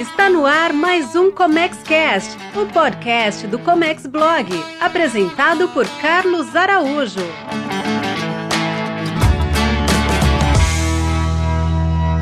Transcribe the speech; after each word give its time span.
Está 0.00 0.30
no 0.30 0.46
ar 0.46 0.72
mais 0.72 1.14
um 1.14 1.30
Comex 1.30 1.82
Cast, 1.82 2.34
o 2.56 2.64
podcast 2.72 3.46
do 3.46 3.58
Comex 3.58 4.06
Blog, 4.06 4.48
apresentado 4.80 5.68
por 5.68 5.86
Carlos 6.00 6.56
Araújo. 6.56 7.20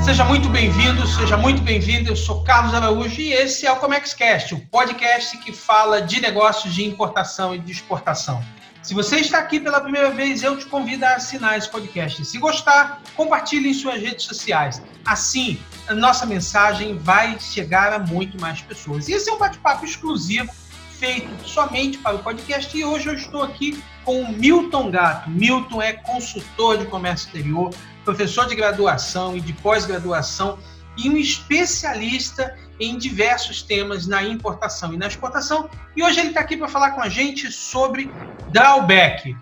Seja 0.05 0.25
muito 0.25 0.49
bem-vindo, 0.49 1.07
seja 1.07 1.37
muito 1.37 1.63
bem-vindo. 1.63 2.11
Eu 2.11 2.17
sou 2.17 2.43
Carlos 2.43 2.75
Araújo 2.75 3.21
e 3.21 3.33
esse 3.33 3.65
é 3.65 3.71
o 3.71 3.77
Comex 3.77 4.13
Cast, 4.13 4.57
o 4.57 4.67
podcast 4.67 5.39
que 5.39 5.53
fala 5.53 6.03
de 6.03 6.21
negócios 6.21 6.75
de 6.75 6.85
importação 6.85 7.55
e 7.55 7.61
de 7.61 7.71
exportação. 7.71 8.43
Se 8.89 8.95
você 8.95 9.17
está 9.17 9.39
aqui 9.39 9.61
pela 9.61 9.83
primeira 9.83 10.11
vez, 10.11 10.43
eu 10.43 10.57
te 10.57 10.65
convido 10.65 11.05
a 11.05 11.17
assinar 11.17 11.59
esse 11.59 11.69
podcast. 11.69 12.25
Se 12.25 12.39
gostar, 12.39 13.03
compartilhe 13.15 13.69
em 13.69 13.75
suas 13.75 14.01
redes 14.01 14.25
sociais. 14.25 14.81
Assim, 15.05 15.61
a 15.87 15.93
nossa 15.93 16.25
mensagem 16.25 16.97
vai 16.97 17.39
chegar 17.39 17.93
a 17.93 17.99
muito 17.99 18.41
mais 18.41 18.63
pessoas. 18.63 19.07
E 19.07 19.13
esse 19.13 19.29
é 19.29 19.33
um 19.35 19.37
bate-papo 19.37 19.85
exclusivo 19.85 20.51
feito 20.99 21.29
somente 21.47 21.99
para 21.99 22.17
o 22.17 22.21
podcast 22.21 22.75
e 22.75 22.83
hoje 22.83 23.09
eu 23.09 23.13
estou 23.13 23.43
aqui 23.43 23.79
com 24.07 24.23
o 24.23 24.33
Milton 24.33 24.91
Gato. 24.91 25.29
Milton 25.29 25.83
é 25.83 25.93
consultor 25.93 26.79
de 26.79 26.87
comércio 26.87 27.27
exterior, 27.27 27.75
professor 28.07 28.47
de 28.47 28.55
graduação 28.55 29.37
e 29.37 29.41
de 29.43 29.53
pós-graduação 29.53 30.59
e 30.99 31.09
um 31.09 31.17
especialista 31.17 32.55
em 32.81 32.99
diversos 32.99 33.63
temas 33.63 34.07
na 34.07 34.23
importação 34.23 34.93
e 34.93 34.97
na 34.97 35.07
exportação. 35.07 35.71
E 35.97 36.03
hoje 36.03 36.21
ele 36.21 36.29
está 36.29 36.41
aqui 36.41 36.57
para 36.57 36.69
falar 36.69 36.91
com 36.91 37.01
a 37.01 37.09
gente 37.09 37.51
sobre 37.51 38.11
drawback. 38.51 39.37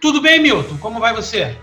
Tudo 0.00 0.20
bem, 0.20 0.40
Milton? 0.40 0.76
Como 0.78 1.00
vai 1.00 1.14
você? 1.14 1.56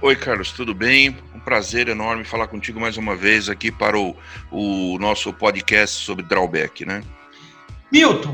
Oi, 0.00 0.16
Carlos, 0.16 0.52
tudo 0.52 0.74
bem? 0.74 1.16
Um 1.34 1.40
prazer 1.40 1.88
enorme 1.88 2.24
falar 2.24 2.46
contigo 2.46 2.80
mais 2.80 2.96
uma 2.96 3.16
vez 3.16 3.48
aqui 3.48 3.70
para 3.70 3.98
o, 3.98 4.16
o 4.50 4.98
nosso 4.98 5.32
podcast 5.32 6.04
sobre 6.04 6.24
drawback, 6.24 6.84
né? 6.84 7.02
Milton, 7.90 8.32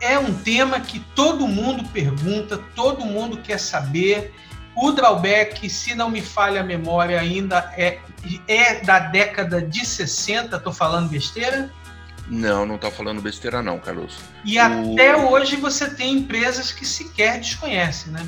é 0.00 0.18
um 0.18 0.32
tema 0.32 0.80
que 0.80 0.98
todo 1.14 1.46
mundo 1.46 1.86
pergunta, 1.90 2.58
todo 2.74 3.04
mundo 3.04 3.38
quer 3.38 3.58
saber. 3.58 4.32
O 4.74 4.92
drawback, 4.92 5.68
se 5.68 5.94
não 5.94 6.08
me 6.10 6.22
falha 6.22 6.60
a 6.60 6.64
memória, 6.64 7.20
ainda 7.20 7.72
é, 7.76 7.98
é 8.46 8.80
da 8.82 8.98
década 8.98 9.60
de 9.60 9.84
60, 9.84 10.56
estou 10.56 10.72
falando 10.72 11.08
besteira? 11.08 11.70
Não, 12.28 12.64
não 12.64 12.76
está 12.76 12.90
falando 12.90 13.20
besteira 13.20 13.60
não, 13.62 13.78
Carlos. 13.78 14.18
E 14.44 14.56
o... 14.58 14.92
até 14.92 15.16
hoje 15.16 15.56
você 15.56 15.90
tem 15.90 16.14
empresas 16.14 16.70
que 16.70 16.86
sequer 16.86 17.40
desconhecem, 17.40 18.12
né? 18.12 18.26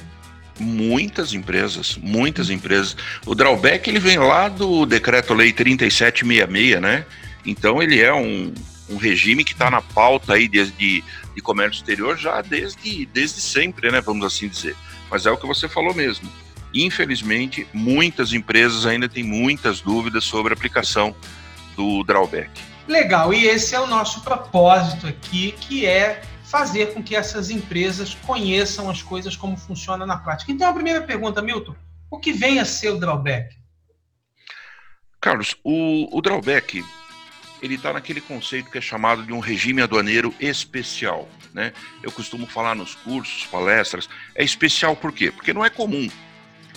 Muitas 0.58 1.32
empresas, 1.32 1.96
muitas 1.96 2.50
empresas. 2.50 2.96
O 3.24 3.34
drawback 3.34 3.88
ele 3.88 4.00
vem 4.00 4.18
lá 4.18 4.48
do 4.48 4.84
decreto-lei 4.84 5.52
3766, 5.52 6.80
né? 6.80 7.06
Então 7.46 7.82
ele 7.82 8.00
é 8.00 8.12
um, 8.12 8.52
um 8.90 8.96
regime 8.96 9.44
que 9.44 9.52
está 9.52 9.70
na 9.70 9.80
pauta 9.80 10.34
aí 10.34 10.48
desde 10.48 11.02
de 11.34 11.40
comércio 11.40 11.78
exterior 11.78 12.16
já 12.16 12.42
desde, 12.42 13.06
desde 13.06 13.40
sempre, 13.40 13.90
né? 13.90 14.00
Vamos 14.00 14.26
assim 14.26 14.48
dizer. 14.48 14.76
Mas 15.12 15.26
é 15.26 15.30
o 15.30 15.36
que 15.36 15.46
você 15.46 15.68
falou 15.68 15.92
mesmo. 15.92 16.26
Infelizmente, 16.72 17.68
muitas 17.70 18.32
empresas 18.32 18.86
ainda 18.86 19.06
têm 19.06 19.22
muitas 19.22 19.82
dúvidas 19.82 20.24
sobre 20.24 20.54
a 20.54 20.56
aplicação 20.56 21.14
do 21.76 22.02
drawback. 22.02 22.50
Legal, 22.88 23.34
e 23.34 23.44
esse 23.44 23.74
é 23.74 23.80
o 23.80 23.86
nosso 23.86 24.22
propósito 24.22 25.06
aqui, 25.06 25.52
que 25.52 25.84
é 25.84 26.22
fazer 26.44 26.94
com 26.94 27.02
que 27.02 27.14
essas 27.14 27.50
empresas 27.50 28.14
conheçam 28.26 28.88
as 28.88 29.02
coisas 29.02 29.36
como 29.36 29.54
funciona 29.54 30.06
na 30.06 30.16
prática. 30.16 30.50
Então, 30.50 30.70
a 30.70 30.72
primeira 30.72 31.02
pergunta, 31.02 31.42
Milton, 31.42 31.76
o 32.10 32.18
que 32.18 32.32
vem 32.32 32.58
a 32.58 32.64
ser 32.64 32.88
o 32.88 32.98
drawback? 32.98 33.54
Carlos, 35.20 35.54
o, 35.62 36.08
o 36.16 36.22
drawback 36.22 36.82
ele 37.60 37.74
está 37.74 37.92
naquele 37.92 38.22
conceito 38.22 38.70
que 38.70 38.78
é 38.78 38.80
chamado 38.80 39.22
de 39.24 39.32
um 39.32 39.40
regime 39.40 39.82
aduaneiro 39.82 40.34
especial. 40.40 41.28
Né? 41.52 41.72
Eu 42.02 42.10
costumo 42.10 42.46
falar 42.46 42.74
nos 42.74 42.94
cursos, 42.94 43.46
palestras, 43.46 44.08
é 44.34 44.42
especial 44.42 44.96
por 44.96 45.12
quê? 45.12 45.30
Porque 45.30 45.52
não 45.52 45.64
é 45.64 45.70
comum. 45.70 46.08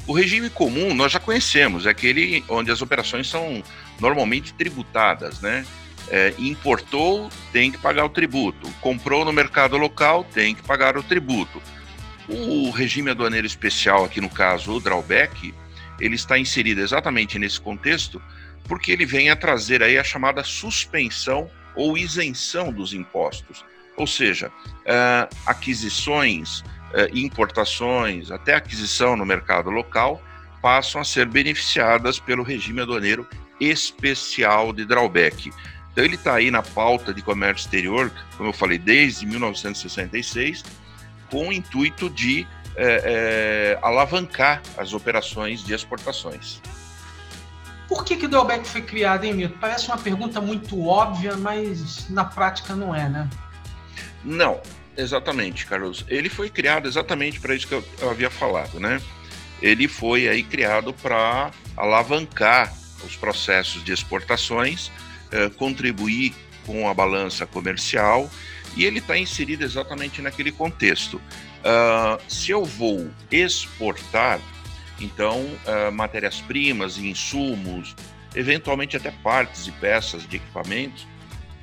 O 0.07 0.13
regime 0.13 0.49
comum 0.49 0.93
nós 0.93 1.11
já 1.11 1.19
conhecemos, 1.19 1.85
é 1.85 1.89
aquele 1.89 2.43
onde 2.49 2.69
as 2.69 2.81
operações 2.81 3.27
são 3.27 3.63
normalmente 3.99 4.53
tributadas, 4.53 5.41
né? 5.41 5.65
É, 6.07 6.35
importou, 6.37 7.29
tem 7.51 7.71
que 7.71 7.79
pagar 7.79 8.05
o 8.05 8.09
tributo. 8.09 8.69
Comprou 8.79 9.25
no 9.25 9.33
mercado 9.33 9.75
local, 9.77 10.23
tem 10.23 10.53
que 10.53 10.61
pagar 10.61 10.97
o 10.97 11.01
tributo. 11.01 11.59
O 12.27 12.69
regime 12.69 13.09
aduaneiro 13.09 13.47
especial, 13.47 14.05
aqui 14.05 14.21
no 14.21 14.29
caso 14.29 14.73
o 14.73 14.79
drawback, 14.79 15.53
ele 15.99 16.15
está 16.15 16.37
inserido 16.37 16.81
exatamente 16.81 17.39
nesse 17.39 17.59
contexto, 17.59 18.21
porque 18.67 18.91
ele 18.91 19.05
vem 19.05 19.29
a 19.31 19.35
trazer 19.35 19.81
aí 19.81 19.97
a 19.97 20.03
chamada 20.03 20.43
suspensão 20.43 21.49
ou 21.75 21.97
isenção 21.97 22.71
dos 22.71 22.93
impostos. 22.93 23.63
Ou 23.97 24.05
seja, 24.05 24.47
uh, 24.49 25.35
aquisições, 25.45 26.59
uh, 26.59 27.07
importações, 27.13 28.31
até 28.31 28.55
aquisição 28.55 29.15
no 29.15 29.25
mercado 29.25 29.69
local, 29.69 30.21
passam 30.61 30.99
a 30.99 31.03
ser 31.03 31.27
beneficiadas 31.27 32.19
pelo 32.19 32.43
regime 32.43 32.81
aduaneiro 32.81 33.27
especial 33.59 34.73
de 34.73 34.85
drawback. 34.85 35.51
Então 35.91 36.03
ele 36.03 36.15
está 36.15 36.35
aí 36.35 36.51
na 36.51 36.61
pauta 36.61 37.13
de 37.13 37.21
comércio 37.21 37.65
exterior, 37.65 38.11
como 38.35 38.49
eu 38.49 38.53
falei, 38.53 38.77
desde 38.77 39.25
1966, 39.25 40.63
com 41.29 41.47
o 41.47 41.53
intuito 41.53 42.09
de 42.09 42.45
é, 42.75 43.77
é, 43.77 43.79
alavancar 43.81 44.61
as 44.77 44.91
operações 44.91 45.63
de 45.63 45.73
exportações. 45.73 46.61
Por 47.87 48.03
que, 48.03 48.17
que 48.17 48.25
o 48.25 48.29
drawback 48.29 48.67
foi 48.67 48.81
criado, 48.81 49.23
hein? 49.23 49.47
Parece 49.61 49.87
uma 49.87 49.97
pergunta 49.97 50.41
muito 50.41 50.85
óbvia, 50.85 51.37
mas 51.37 52.09
na 52.09 52.25
prática 52.25 52.75
não 52.75 52.93
é, 52.93 53.07
né? 53.07 53.29
Não, 54.25 54.59
exatamente, 54.97 55.65
Carlos. 55.65 56.03
Ele 56.09 56.27
foi 56.27 56.49
criado 56.49 56.87
exatamente 56.87 57.39
para 57.39 57.55
isso 57.55 57.67
que 57.67 57.75
eu, 57.75 57.83
eu 58.01 58.09
havia 58.09 58.29
falado, 58.29 58.79
né? 58.79 58.99
Ele 59.61 59.87
foi 59.87 60.27
aí 60.27 60.43
criado 60.43 60.91
para 60.93 61.51
alavancar 61.77 62.73
os 63.05 63.15
processos 63.15 63.83
de 63.83 63.93
exportações 63.93 64.91
eh, 65.31 65.49
contribuir 65.49 66.33
com 66.65 66.89
a 66.89 66.93
balança 66.93 67.45
comercial 67.45 68.29
e 68.75 68.83
ele 68.83 68.99
está 68.99 69.17
inserido 69.17 69.63
exatamente 69.63 70.21
naquele 70.21 70.51
contexto. 70.51 71.17
Uh, 71.17 72.21
se 72.27 72.51
eu 72.51 72.63
vou 72.63 73.09
exportar, 73.31 74.39
então 74.99 75.41
uh, 75.41 75.91
matérias-primas 75.91 76.97
e 76.97 77.07
insumos, 77.07 77.95
eventualmente 78.35 78.97
até 78.97 79.11
partes 79.11 79.67
e 79.67 79.71
peças 79.71 80.27
de 80.27 80.35
equipamentos, 80.35 81.07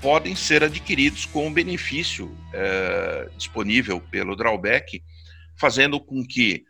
podem 0.02 0.34
ser 0.34 0.64
adquiridos 0.64 1.24
com 1.24 1.46
o 1.46 1.50
benefício 1.50 2.26
uh, 2.26 3.30
disponível 3.38 4.00
pelo 4.10 4.36
drawback, 4.36 5.02
fazendo 5.56 5.98
com 6.00 6.26
que 6.26 6.64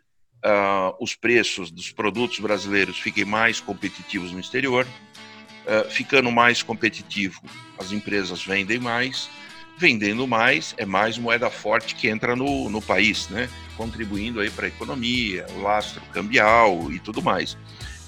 os 0.99 1.15
preços 1.15 1.71
dos 1.71 1.91
produtos 1.91 2.39
brasileiros 2.39 2.99
fiquem 2.99 3.23
mais 3.23 3.61
competitivos 3.61 4.31
no 4.31 4.39
exterior, 4.39 4.85
uh, 4.85 5.89
ficando 5.89 6.29
mais 6.31 6.61
competitivo, 6.61 7.41
as 7.77 7.91
empresas 7.91 8.43
vendem 8.43 8.79
mais, 8.79 9.29
vendendo 9.77 10.27
mais, 10.27 10.75
é 10.77 10.85
mais 10.85 11.17
moeda 11.17 11.49
forte 11.49 11.95
que 11.95 12.07
entra 12.07 12.35
no, 12.35 12.69
no 12.69 12.81
país, 12.81 13.29
né? 13.29 13.49
contribuindo 13.77 14.39
aí 14.39 14.49
para 14.49 14.65
a 14.65 14.69
economia, 14.69 15.47
o 15.55 15.61
lastro 15.61 16.01
cambial 16.11 16.91
e 16.91 16.99
tudo 16.99 17.21
mais. 17.21 17.57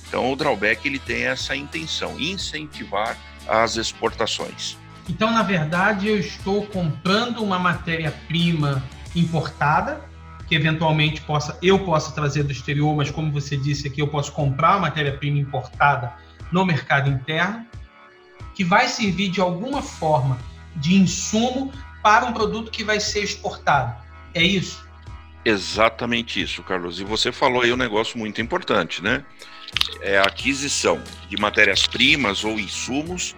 Então 0.08 0.32
o 0.32 0.36
drawback 0.36 0.86
ele 0.86 1.00
tem 1.00 1.24
essa 1.24 1.56
intenção, 1.56 2.20
incentivar 2.20 3.18
as 3.48 3.78
exportações. 3.78 4.78
Então, 5.08 5.32
na 5.32 5.44
verdade, 5.44 6.08
eu 6.08 6.20
estou 6.20 6.66
comprando 6.66 7.44
uma 7.44 7.60
matéria-prima 7.60 8.84
importada, 9.16 10.02
que 10.48 10.56
eventualmente 10.56 11.22
possa, 11.22 11.58
eu 11.62 11.80
possa 11.80 12.12
trazer 12.12 12.44
do 12.44 12.52
exterior, 12.52 12.96
mas 12.96 13.10
como 13.12 13.32
você 13.32 13.56
disse 13.56 13.88
aqui, 13.88 14.02
eu 14.02 14.08
posso 14.08 14.32
comprar 14.32 14.80
matéria-prima 14.80 15.38
importada 15.38 16.14
no 16.52 16.66
mercado 16.66 17.10
interno, 17.10 17.66
que 18.54 18.64
vai 18.64 18.88
servir 18.88 19.30
de 19.30 19.42
alguma 19.42 19.82
forma 19.82 20.38
de 20.76 20.96
insumo 20.96 21.72
para 22.02 22.26
um 22.26 22.34
produto 22.34 22.72
que 22.72 22.84
vai 22.84 23.00
ser 23.00 23.24
exportado. 23.24 23.96
É 24.34 24.44
isso? 24.44 24.86
Exatamente 25.44 26.42
isso, 26.42 26.64
Carlos. 26.64 27.00
E 27.00 27.04
você 27.04 27.32
falou 27.32 27.62
aí 27.62 27.72
um 27.72 27.78
negócio 27.78 28.18
muito 28.18 28.42
importante, 28.42 29.04
né? 29.04 29.24
É 30.02 30.18
a 30.18 30.24
aquisição 30.24 31.02
de 31.30 31.38
matérias-primas 31.38 32.44
ou 32.44 32.60
insumos 32.60 33.36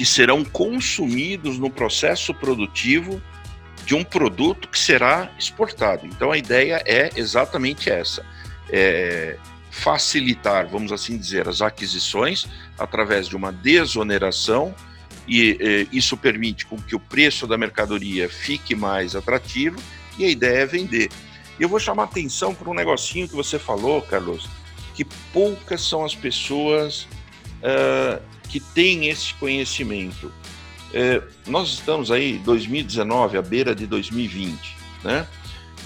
que 0.00 0.06
serão 0.06 0.42
consumidos 0.42 1.58
no 1.58 1.68
processo 1.68 2.32
produtivo 2.32 3.20
de 3.84 3.94
um 3.94 4.02
produto 4.02 4.66
que 4.66 4.78
será 4.78 5.30
exportado. 5.38 6.06
Então 6.06 6.32
a 6.32 6.38
ideia 6.38 6.82
é 6.86 7.10
exatamente 7.16 7.90
essa: 7.90 8.24
é 8.70 9.36
facilitar, 9.70 10.66
vamos 10.66 10.90
assim 10.90 11.18
dizer, 11.18 11.46
as 11.46 11.60
aquisições 11.60 12.48
através 12.78 13.28
de 13.28 13.36
uma 13.36 13.52
desoneração 13.52 14.74
e 15.28 15.58
eh, 15.60 15.86
isso 15.92 16.16
permite 16.16 16.64
com 16.64 16.78
que 16.78 16.96
o 16.96 17.00
preço 17.00 17.46
da 17.46 17.58
mercadoria 17.58 18.26
fique 18.26 18.74
mais 18.74 19.14
atrativo 19.14 19.76
e 20.18 20.24
a 20.24 20.30
ideia 20.30 20.60
é 20.60 20.66
vender. 20.66 21.10
Eu 21.58 21.68
vou 21.68 21.78
chamar 21.78 22.04
atenção 22.04 22.54
para 22.54 22.70
um 22.70 22.74
negocinho 22.74 23.28
que 23.28 23.36
você 23.36 23.58
falou, 23.58 24.00
Carlos, 24.00 24.48
que 24.94 25.04
poucas 25.30 25.82
são 25.82 26.06
as 26.06 26.14
pessoas 26.14 27.06
uh, 27.60 28.22
que 28.48 28.60
têm 28.60 29.08
esse 29.08 29.34
conhecimento. 29.34 30.32
é, 30.92 31.22
nós 31.46 31.68
estamos 31.68 32.10
aí 32.10 32.38
2019 32.38 33.38
à 33.38 33.42
beira 33.42 33.74
de 33.74 33.86
2020, 33.86 34.76
né? 35.04 35.26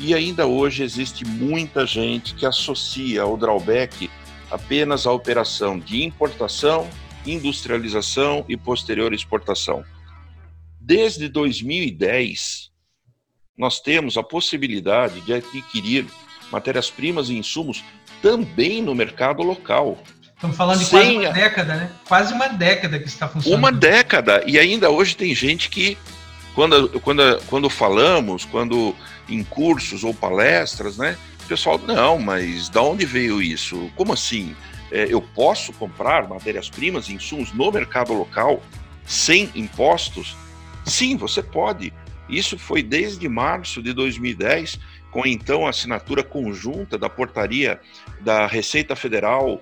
E 0.01 0.13
ainda 0.15 0.47
hoje 0.47 0.83
existe 0.83 1.25
muita 1.25 1.87
gente 1.87 2.35
que 2.35 2.45
associa 2.45 3.25
o 3.25 3.37
drawback 3.37 4.11
apenas 4.51 5.07
à 5.07 5.13
operação 5.13 5.79
de 5.79 6.03
importação, 6.03 6.89
industrialização 7.25 8.45
e 8.49 8.57
posterior 8.57 9.13
exportação. 9.13 9.85
Desde 10.81 11.29
2010, 11.29 12.71
nós 13.57 13.81
temos 13.81 14.17
a 14.17 14.23
possibilidade 14.23 15.21
de 15.21 15.33
adquirir 15.33 16.07
matérias-primas 16.51 17.31
e 17.31 17.35
insumos 17.39 17.85
também 18.21 18.83
no 18.83 18.95
mercado 18.95 19.43
local. 19.43 19.99
Estamos 20.35 20.57
falando 20.57 20.79
de 20.81 20.87
quase 20.87 21.17
uma 21.17 21.29
a... 21.29 21.33
década, 21.33 21.75
né? 21.77 21.91
Quase 22.07 22.35
uma 22.35 22.49
década 22.49 22.99
que 22.99 23.09
está 23.09 23.29
funcionando. 23.29 23.59
Uma 23.59 23.73
década. 23.73 24.43
E 24.47 24.59
ainda 24.59 24.91
hoje 24.91 25.17
tem 25.17 25.35
gente 25.35 25.71
que, 25.71 25.97
quando, 26.55 27.01
quando, 27.01 27.43
quando 27.47 27.71
falamos, 27.71 28.45
quando 28.45 28.95
em 29.29 29.43
cursos 29.43 30.05
ou 30.05 30.13
palestras, 30.13 30.99
né? 30.99 31.17
O 31.45 31.47
pessoal, 31.47 31.79
não, 31.79 32.19
mas 32.19 32.69
da 32.69 32.83
onde 32.83 33.05
veio 33.07 33.41
isso? 33.41 33.91
Como 33.97 34.13
assim? 34.13 34.55
É, 34.91 35.07
eu 35.11 35.21
posso 35.21 35.73
comprar 35.73 36.29
matérias-primas 36.29 37.09
e 37.09 37.15
insumos 37.15 37.53
no 37.53 37.71
mercado 37.71 38.13
local 38.13 38.63
sem 39.07 39.51
impostos? 39.55 40.37
Sim, 40.85 41.17
você 41.17 41.43
pode. 41.43 41.93
Isso 42.29 42.59
foi 42.59 42.83
desde 42.83 43.29
março 43.29 43.83
de 43.83 43.93
2010, 43.93 44.79
com 45.11 45.27
então 45.27 45.67
a 45.67 45.71
assinatura 45.71 46.23
conjunta 46.23 46.97
da 46.99 47.09
portaria 47.09 47.81
da 48.21 48.47
Receita 48.47 48.97
Federal 48.97 49.61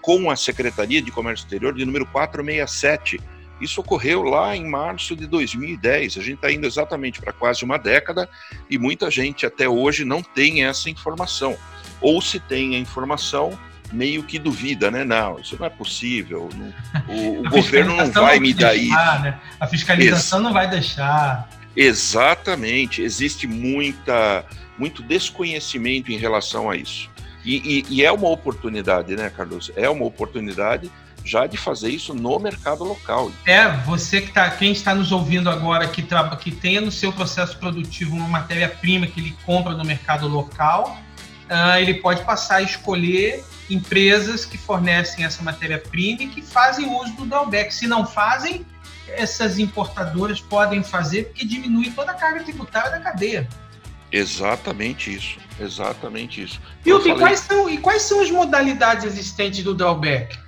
com 0.00 0.30
a 0.30 0.36
Secretaria 0.36 1.00
de 1.00 1.10
Comércio 1.10 1.44
Exterior 1.44 1.74
de 1.74 1.84
número 1.84 2.06
467. 2.06 3.20
Isso 3.60 3.80
ocorreu 3.80 4.22
lá 4.22 4.56
em 4.56 4.68
março 4.68 5.14
de 5.14 5.26
2010. 5.26 6.18
A 6.18 6.20
gente 6.20 6.34
está 6.34 6.50
indo 6.50 6.66
exatamente 6.66 7.20
para 7.20 7.32
quase 7.32 7.64
uma 7.64 7.78
década 7.78 8.28
e 8.68 8.76
muita 8.76 9.10
gente 9.10 9.46
até 9.46 9.68
hoje 9.68 10.04
não 10.04 10.22
tem 10.22 10.64
essa 10.64 10.90
informação. 10.90 11.56
Ou 12.00 12.20
se 12.20 12.40
tem 12.40 12.74
a 12.74 12.78
informação, 12.78 13.56
meio 13.92 14.24
que 14.24 14.38
duvida, 14.38 14.90
né? 14.90 15.04
Não, 15.04 15.38
isso 15.38 15.56
não 15.58 15.66
é 15.66 15.70
possível. 15.70 16.48
O, 17.08 17.46
o 17.46 17.50
governo 17.50 17.94
não 17.94 18.10
vai 18.10 18.40
me 18.40 18.52
dar 18.52 18.74
isso. 18.74 18.90
Né? 18.90 19.38
A 19.60 19.66
fiscalização 19.66 20.40
Ex 20.40 20.44
não 20.44 20.52
vai 20.52 20.68
deixar. 20.68 21.48
Exatamente. 21.76 23.02
Existe 23.02 23.46
muita, 23.46 24.44
muito 24.76 25.02
desconhecimento 25.02 26.10
em 26.10 26.16
relação 26.16 26.68
a 26.68 26.76
isso. 26.76 27.10
E, 27.44 27.84
e, 27.88 27.96
e, 27.96 28.04
é 28.04 28.12
uma 28.12 28.28
oportunidade, 28.28 29.16
né, 29.16 29.30
Carlos? 29.30 29.70
É 29.76 29.88
uma 29.90 30.04
oportunidade 30.04 30.90
já 31.24 31.46
de 31.46 31.56
fazer 31.56 31.88
isso 31.88 32.14
no 32.14 32.38
mercado 32.38 32.84
local. 32.84 33.30
É, 33.46 33.68
você 33.84 34.20
que 34.20 34.28
está, 34.28 34.50
quem 34.50 34.72
está 34.72 34.94
nos 34.94 35.12
ouvindo 35.12 35.48
agora, 35.48 35.86
que, 35.86 36.04
que 36.40 36.50
tenha 36.50 36.80
no 36.80 36.90
seu 36.90 37.12
processo 37.12 37.56
produtivo 37.58 38.14
uma 38.16 38.28
matéria-prima 38.28 39.06
que 39.06 39.20
ele 39.20 39.36
compra 39.44 39.72
no 39.74 39.84
mercado 39.84 40.26
local, 40.26 40.96
uh, 41.48 41.78
ele 41.78 41.94
pode 41.94 42.24
passar 42.24 42.56
a 42.56 42.62
escolher 42.62 43.44
empresas 43.70 44.44
que 44.44 44.58
fornecem 44.58 45.24
essa 45.24 45.42
matéria-prima 45.42 46.24
e 46.24 46.28
que 46.28 46.42
fazem 46.42 46.92
uso 46.94 47.14
do 47.14 47.26
drawback. 47.26 47.72
Se 47.72 47.86
não 47.86 48.06
fazem, 48.06 48.66
essas 49.08 49.58
importadoras 49.58 50.40
podem 50.40 50.82
fazer 50.82 51.26
porque 51.26 51.44
diminui 51.44 51.90
toda 51.90 52.12
a 52.12 52.14
carga 52.14 52.42
tributária 52.42 52.90
da 52.90 53.00
cadeia. 53.00 53.48
Exatamente 54.12 55.14
isso, 55.14 55.38
exatamente 55.58 56.42
isso. 56.42 56.60
E, 56.84 56.90
falei... 56.90 57.14
quais 57.14 57.40
são, 57.40 57.70
e 57.70 57.78
quais 57.78 58.02
são 58.02 58.20
as 58.20 58.30
modalidades 58.30 59.04
existentes 59.04 59.64
do 59.64 59.74
drawback? 59.74 60.38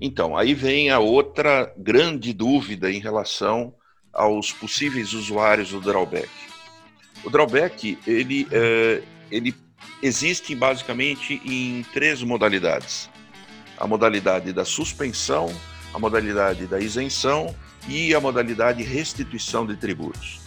Então, 0.00 0.36
aí 0.36 0.54
vem 0.54 0.90
a 0.90 0.98
outra 0.98 1.72
grande 1.76 2.32
dúvida 2.32 2.90
em 2.90 2.98
relação 2.98 3.72
aos 4.12 4.50
possíveis 4.50 5.12
usuários 5.12 5.70
do 5.70 5.80
drawback. 5.80 6.28
O 7.22 7.30
drawback, 7.30 7.98
ele, 8.06 8.48
é, 8.50 9.02
ele 9.30 9.54
existe 10.02 10.54
basicamente 10.54 11.40
em 11.44 11.84
três 11.92 12.22
modalidades: 12.22 13.08
a 13.78 13.86
modalidade 13.86 14.52
da 14.52 14.64
suspensão, 14.64 15.54
a 15.92 15.98
modalidade 15.98 16.66
da 16.66 16.80
isenção 16.80 17.54
e 17.88 18.14
a 18.14 18.20
modalidade 18.20 18.82
restituição 18.82 19.66
de 19.66 19.76
tributos. 19.76 20.40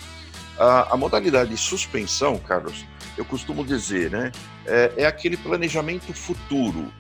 A, 0.58 0.94
a 0.94 0.98
modalidade 0.98 1.56
suspensão, 1.58 2.38
Carlos, 2.38 2.86
eu 3.18 3.26
costumo 3.26 3.66
dizer, 3.66 4.12
né, 4.12 4.32
é, 4.66 4.94
é 4.98 5.06
aquele 5.06 5.38
planejamento 5.38 6.14
futuro, 6.14 6.92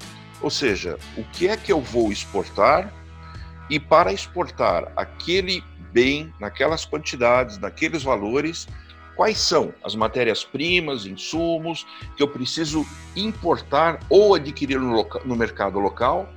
ou 0.41 0.49
seja, 0.49 0.97
o 1.17 1.23
que 1.23 1.47
é 1.47 1.55
que 1.55 1.71
eu 1.71 1.81
vou 1.81 2.11
exportar 2.11 2.91
e 3.69 3.79
para 3.79 4.11
exportar 4.11 4.91
aquele 4.95 5.63
bem 5.91 6.33
naquelas 6.39 6.85
quantidades, 6.85 7.57
naqueles 7.57 8.03
valores, 8.03 8.67
quais 9.15 9.37
são 9.37 9.73
as 9.83 9.95
matérias-primas, 9.95 11.05
insumos 11.05 11.85
que 12.17 12.23
eu 12.23 12.27
preciso 12.27 12.85
importar 13.15 13.99
ou 14.09 14.35
adquirir 14.35 14.79
no, 14.79 15.07
no, 15.23 15.35
mercado 15.35 15.79
local 15.79 16.27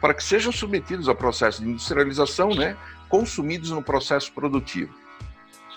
para 0.00 0.14
que 0.14 0.24
sejam 0.24 0.50
submetidos 0.50 1.08
ao 1.08 1.14
processo 1.14 1.62
de 1.62 1.68
industrialização, 1.68 2.54
né, 2.54 2.76
consumidos 3.08 3.70
no 3.70 3.82
processo 3.82 4.32
produtivo. 4.32 4.92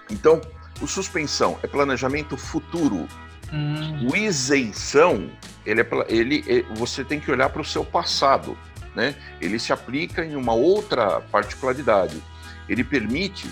Então, 0.10 0.42
o 0.82 0.88
suspensão 0.88 1.58
é 1.64 1.68
planejamento 1.68 2.38
futuro. 2.38 3.08
Hum. 3.54 4.08
O 4.10 4.16
isenção, 4.16 5.30
ele, 5.66 5.82
é, 5.82 5.88
ele 6.08 6.44
é, 6.48 6.62
você 6.76 7.04
tem 7.04 7.20
que 7.20 7.32
olhar 7.32 7.50
para 7.50 7.62
o 7.62 7.66
seu 7.66 7.86
passado, 7.86 8.58
né? 8.96 9.16
Ele 9.40 9.60
se 9.60 9.72
aplica 9.72 10.26
em 10.26 10.36
uma 10.36 10.54
outra 10.54 11.22
particularidade. 11.22 12.22
Ele 12.68 12.84
permite 12.84 13.48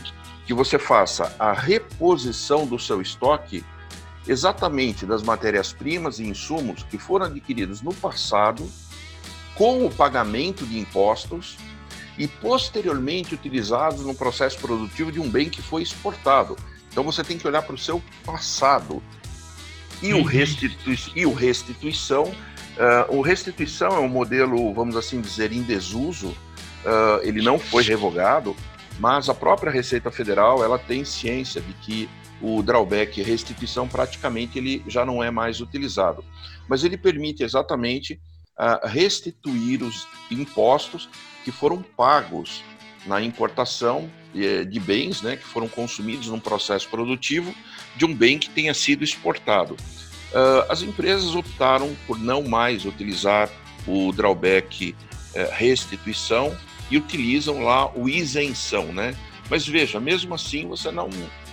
que 0.45 0.53
você 0.53 0.77
faça 0.77 1.33
a 1.39 1.53
reposição 1.53 2.65
do 2.65 2.79
seu 2.79 3.01
estoque 3.01 3.63
exatamente 4.27 5.05
das 5.05 5.21
matérias-primas 5.21 6.19
e 6.19 6.23
insumos 6.23 6.83
que 6.83 6.97
foram 6.97 7.25
adquiridos 7.25 7.81
no 7.81 7.93
passado, 7.93 8.69
com 9.55 9.85
o 9.85 9.91
pagamento 9.91 10.65
de 10.65 10.79
impostos 10.79 11.57
e 12.17 12.27
posteriormente 12.27 13.35
utilizados 13.35 14.01
no 14.01 14.15
processo 14.15 14.57
produtivo 14.59 15.11
de 15.11 15.19
um 15.19 15.29
bem 15.29 15.49
que 15.49 15.61
foi 15.61 15.81
exportado. 15.81 16.55
Então 16.93 17.03
você 17.03 17.23
tem 17.23 17.39
que 17.39 17.47
olhar 17.47 17.63
para 17.63 17.73
o 17.73 17.77
seu 17.77 18.01
passado. 18.23 19.01
E, 20.01 20.13
o, 20.13 20.21
restitui 20.21 20.97
e 21.15 21.25
o 21.25 21.33
restituição, 21.33 22.25
uh, 22.25 23.17
o 23.17 23.21
restituição 23.21 23.95
é 23.95 23.99
um 23.99 24.07
modelo, 24.07 24.71
vamos 24.73 24.95
assim 24.95 25.19
dizer, 25.19 25.51
em 25.51 25.63
desuso, 25.63 26.27
uh, 26.27 27.19
ele 27.23 27.41
não 27.41 27.57
foi 27.57 27.83
revogado, 27.83 28.55
mas 28.99 29.27
a 29.27 29.33
própria 29.33 29.71
Receita 29.71 30.11
Federal 30.11 30.63
ela 30.63 30.77
tem 30.77 31.03
ciência 31.03 31.61
de 31.61 31.73
que 31.73 32.09
o 32.39 32.61
drawback 32.61 33.23
restituição 33.23 33.87
praticamente 33.87 34.59
ele 34.59 34.83
já 34.87 35.05
não 35.05 35.23
é 35.23 35.31
mais 35.31 35.61
utilizado, 35.61 36.23
mas 36.67 36.83
ele 36.83 36.97
permite 36.97 37.41
exatamente 37.41 38.19
uh, 38.59 38.87
restituir 38.87 39.81
os 39.81 40.07
impostos 40.29 41.09
que 41.43 41.51
foram 41.51 41.81
pagos 41.81 42.61
na 43.05 43.21
importação 43.21 44.09
de, 44.33 44.65
de 44.65 44.79
bens, 44.79 45.21
né, 45.21 45.37
que 45.37 45.43
foram 45.43 45.67
consumidos 45.67 46.27
num 46.27 46.39
processo 46.39 46.89
produtivo 46.89 47.53
de 47.95 48.05
um 48.05 48.13
bem 48.13 48.39
que 48.39 48.49
tenha 48.49 48.73
sido 48.73 49.03
exportado. 49.03 49.75
Uh, 49.75 50.65
as 50.69 50.81
empresas 50.81 51.35
optaram 51.35 51.95
por 52.07 52.17
não 52.17 52.41
mais 52.41 52.85
utilizar 52.85 53.49
o 53.85 54.11
drawback 54.11 54.95
uh, 55.35 55.53
restituição 55.53 56.57
e 56.89 56.97
utilizam 56.97 57.63
lá 57.63 57.91
o 57.95 58.09
isenção, 58.09 58.85
né? 58.91 59.15
Mas 59.49 59.67
veja, 59.67 59.99
mesmo 59.99 60.33
assim 60.33 60.67
você 60.67 60.91
não, 60.91 61.09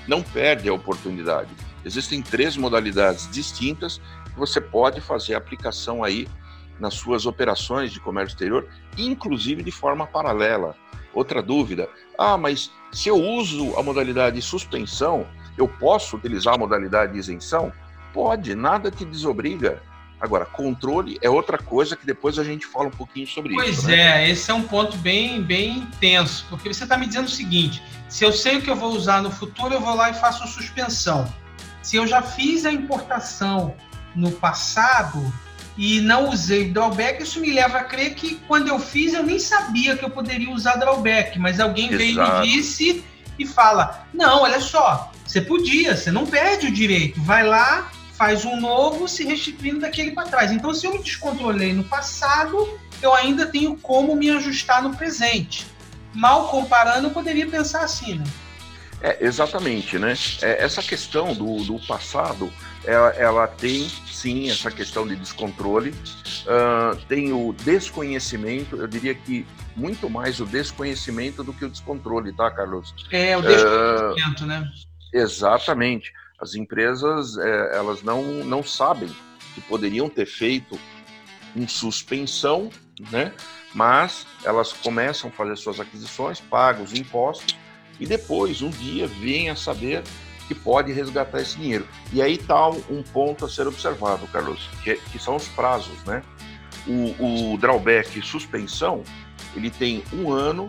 não 0.08 0.22
perde 0.22 0.68
a 0.68 0.72
oportunidade. 0.72 1.50
Existem 1.84 2.22
três 2.22 2.56
modalidades 2.56 3.28
distintas 3.30 4.00
que 4.25 4.38
você 4.38 4.60
pode 4.60 5.00
fazer 5.00 5.34
aplicação 5.34 6.02
aí 6.02 6.26
nas 6.78 6.94
suas 6.94 7.26
operações 7.26 7.92
de 7.92 8.00
comércio 8.00 8.34
exterior, 8.34 8.66
inclusive 8.96 9.62
de 9.62 9.70
forma 9.70 10.06
paralela. 10.06 10.75
Outra 11.14 11.42
dúvida: 11.42 11.88
ah, 12.18 12.36
mas 12.36 12.70
se 12.92 13.08
eu 13.08 13.16
uso 13.16 13.76
a 13.78 13.82
modalidade 13.82 14.40
suspensão, 14.42 15.26
eu 15.56 15.68
posso 15.68 16.16
utilizar 16.16 16.54
a 16.54 16.58
modalidade 16.58 17.18
isenção? 17.18 17.72
Pode, 18.12 18.54
nada 18.54 18.90
te 18.90 19.04
desobriga. 19.04 19.82
Agora, 20.20 20.44
controle 20.44 21.18
é 21.22 21.30
outra 21.30 21.56
coisa 21.56 21.96
que 21.96 22.04
depois 22.04 22.38
a 22.38 22.44
gente 22.44 22.66
fala 22.66 22.88
um 22.88 22.90
pouquinho 22.90 23.26
sobre 23.26 23.54
pois 23.54 23.70
isso. 23.70 23.82
Pois 23.86 23.96
né? 23.96 24.26
é, 24.26 24.30
esse 24.30 24.50
é 24.50 24.54
um 24.54 24.62
ponto 24.62 24.96
bem, 24.98 25.42
bem 25.42 25.78
intenso, 25.78 26.44
porque 26.50 26.72
você 26.72 26.84
está 26.84 26.98
me 26.98 27.06
dizendo 27.06 27.26
o 27.26 27.30
seguinte: 27.30 27.82
se 28.08 28.24
eu 28.24 28.32
sei 28.32 28.58
o 28.58 28.62
que 28.62 28.70
eu 28.70 28.76
vou 28.76 28.90
usar 28.90 29.22
no 29.22 29.30
futuro, 29.30 29.72
eu 29.72 29.80
vou 29.80 29.94
lá 29.94 30.10
e 30.10 30.14
faço 30.14 30.46
suspensão. 30.46 31.26
Se 31.82 31.96
eu 31.96 32.06
já 32.06 32.20
fiz 32.20 32.66
a 32.66 32.72
importação 32.72 33.74
no 34.14 34.30
passado 34.30 35.32
e 35.76 36.00
não 36.00 36.28
usei 36.28 36.68
drawback, 36.68 37.22
isso 37.22 37.40
me 37.40 37.52
leva 37.52 37.78
a 37.78 37.84
crer 37.84 38.14
que 38.14 38.36
quando 38.46 38.68
eu 38.68 38.78
fiz 38.78 39.14
eu 39.14 39.22
nem 39.22 39.38
sabia 39.38 39.96
que 39.96 40.04
eu 40.04 40.10
poderia 40.10 40.50
usar 40.50 40.76
drawback, 40.76 41.38
mas 41.38 41.60
alguém 41.60 41.88
veio 41.88 42.22
e 42.22 42.30
me 42.30 42.48
disse 42.48 43.04
e 43.38 43.46
fala: 43.46 44.06
não, 44.12 44.42
olha 44.42 44.60
só, 44.60 45.10
você 45.26 45.40
podia, 45.40 45.96
você 45.96 46.10
não 46.10 46.26
perde 46.26 46.66
o 46.66 46.72
direito, 46.72 47.20
vai 47.22 47.46
lá 47.46 47.90
faz 48.20 48.44
um 48.44 48.60
novo 48.60 49.08
se 49.08 49.24
restituindo 49.24 49.80
daquele 49.80 50.10
para 50.10 50.28
trás. 50.28 50.52
Então, 50.52 50.74
se 50.74 50.86
eu 50.86 50.92
me 50.92 51.02
descontrolei 51.02 51.72
no 51.72 51.84
passado, 51.84 52.78
eu 53.00 53.14
ainda 53.14 53.46
tenho 53.46 53.78
como 53.78 54.14
me 54.14 54.28
ajustar 54.28 54.82
no 54.82 54.94
presente. 54.94 55.66
mal 56.12 56.48
comparando, 56.48 57.08
poderia 57.08 57.48
pensar 57.48 57.82
assim, 57.82 58.18
né? 58.18 58.24
É, 59.02 59.25
exatamente, 59.25 59.99
né? 59.99 60.14
É, 60.42 60.62
essa 60.62 60.83
questão 60.83 61.33
do, 61.35 61.64
do 61.64 61.78
passado, 61.87 62.52
ela, 62.85 63.09
ela, 63.11 63.49
tem 63.49 63.88
sim 64.07 64.50
essa 64.50 64.71
questão 64.71 65.07
de 65.07 65.16
descontrole, 65.16 65.90
uh, 65.90 66.97
tem 67.09 67.33
o 67.33 67.54
desconhecimento, 67.64 68.76
eu 68.76 68.87
diria 68.87 69.14
que 69.14 69.47
muito 69.75 70.11
mais 70.11 70.38
o 70.38 70.45
desconhecimento 70.45 71.42
do 71.42 71.52
que 71.52 71.64
o 71.64 71.71
descontrole, 71.71 72.33
tá, 72.33 72.50
Carlos? 72.50 72.95
É, 73.11 73.37
o 73.37 73.42
desconhecimento, 73.42 74.45
uh, 74.45 74.47
né? 74.47 74.71
Exatamente. 75.14 76.12
As 76.38 76.54
empresas, 76.54 77.38
é, 77.38 77.76
elas 77.76 78.02
não, 78.02 78.23
não 78.45 78.62
sabem 78.62 79.09
que 79.54 79.62
poderiam 79.62 80.11
ter 80.11 80.26
feito 80.26 80.78
em 81.57 81.66
suspensão, 81.66 82.71
né? 83.11 83.33
Mas 83.75 84.26
elas 84.45 84.73
começam 84.73 85.30
a 85.30 85.33
fazer 85.33 85.57
suas 85.57 85.80
aquisições, 85.80 86.40
pagam 86.40 86.85
os 86.85 86.92
impostos 86.92 87.57
e 88.00 88.07
depois, 88.07 88.62
um 88.62 88.71
dia, 88.71 89.07
vem 89.07 89.50
a 89.50 89.54
saber 89.54 90.02
que 90.49 90.54
pode 90.54 90.90
resgatar 90.90 91.40
esse 91.40 91.57
dinheiro. 91.57 91.87
E 92.12 92.21
aí 92.21 92.35
está 92.35 92.69
um 92.69 93.04
ponto 93.12 93.45
a 93.45 93.49
ser 93.49 93.69
observado, 93.69 94.26
Carlos, 94.28 94.69
que, 94.83 94.97
que 94.97 95.19
são 95.19 95.37
os 95.37 95.47
prazos, 95.49 96.02
né? 96.04 96.23
O, 96.88 97.52
o 97.52 97.59
drawback 97.59 98.21
suspensão, 98.23 99.04
ele 99.54 99.71
tem 99.71 100.02
um 100.12 100.33
ano 100.33 100.69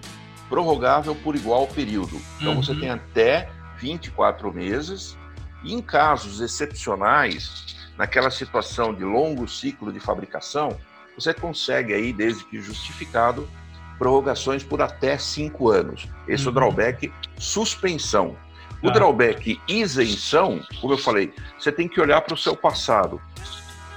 prorrogável 0.49 1.15
por 1.15 1.35
igual 1.35 1.65
período. 1.65 2.21
Então 2.39 2.53
uhum. 2.55 2.61
você 2.61 2.75
tem 2.75 2.89
até 2.89 3.49
24 3.79 4.53
meses. 4.53 5.17
E 5.63 5.73
em 5.73 5.81
casos 5.81 6.41
excepcionais, 6.41 7.75
naquela 7.97 8.29
situação 8.29 8.93
de 8.93 9.03
longo 9.03 9.47
ciclo 9.47 9.91
de 9.91 9.99
fabricação, 9.99 10.77
você 11.15 11.33
consegue 11.33 11.93
aí, 11.93 12.11
desde 12.11 12.43
que 12.45 12.61
justificado, 12.61 13.47
prorrogações 14.01 14.63
por 14.63 14.81
até 14.81 15.15
cinco 15.15 15.69
anos. 15.69 16.07
Esse 16.27 16.47
uhum. 16.47 16.49
é 16.49 16.59
o 16.59 16.63
uhum. 16.65 16.73
drawback 16.73 17.13
suspensão. 17.37 18.35
O 18.81 18.89
ah. 18.89 18.91
drawback 18.91 19.61
isenção, 19.67 20.59
como 20.81 20.93
eu 20.93 20.97
falei, 20.97 21.31
você 21.59 21.71
tem 21.71 21.87
que 21.87 22.01
olhar 22.01 22.19
para 22.21 22.33
o 22.33 22.37
seu 22.37 22.55
passado. 22.55 23.21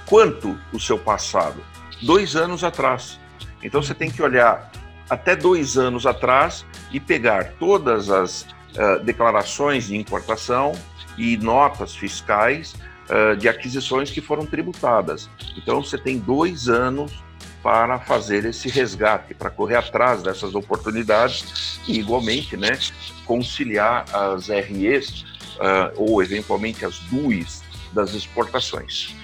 Quanto 0.05 0.55
o 0.71 0.79
seu 0.79 0.99
passado? 0.99 1.59
Dois 2.03 2.35
anos 2.35 2.63
atrás. 2.63 3.19
Então 3.63 3.81
você 3.81 3.95
tem 3.95 4.11
que 4.11 4.21
olhar 4.21 4.71
até 5.09 5.35
dois 5.35 5.75
anos 5.75 6.05
atrás 6.05 6.63
e 6.91 6.99
pegar 6.99 7.53
todas 7.59 8.11
as 8.11 8.43
uh, 8.43 9.03
declarações 9.03 9.87
de 9.87 9.97
importação 9.97 10.73
e 11.17 11.35
notas 11.37 11.95
fiscais 11.95 12.75
uh, 13.09 13.35
de 13.35 13.49
aquisições 13.49 14.11
que 14.11 14.21
foram 14.21 14.45
tributadas. 14.45 15.27
Então 15.57 15.83
você 15.83 15.97
tem 15.97 16.19
dois 16.19 16.69
anos 16.69 17.24
para 17.65 17.97
fazer 17.97 18.45
esse 18.45 18.69
resgate, 18.69 19.33
para 19.33 19.49
correr 19.49 19.77
atrás 19.77 20.21
dessas 20.21 20.53
oportunidades 20.53 21.79
e, 21.87 21.97
igualmente, 21.97 22.55
né, 22.55 22.77
conciliar 23.25 24.05
as 24.13 24.49
REs 24.49 25.21
uh, 25.55 25.91
ou, 25.97 26.21
eventualmente, 26.21 26.85
as 26.85 26.99
DUIs 27.09 27.63
das 27.91 28.13
exportações. 28.13 29.15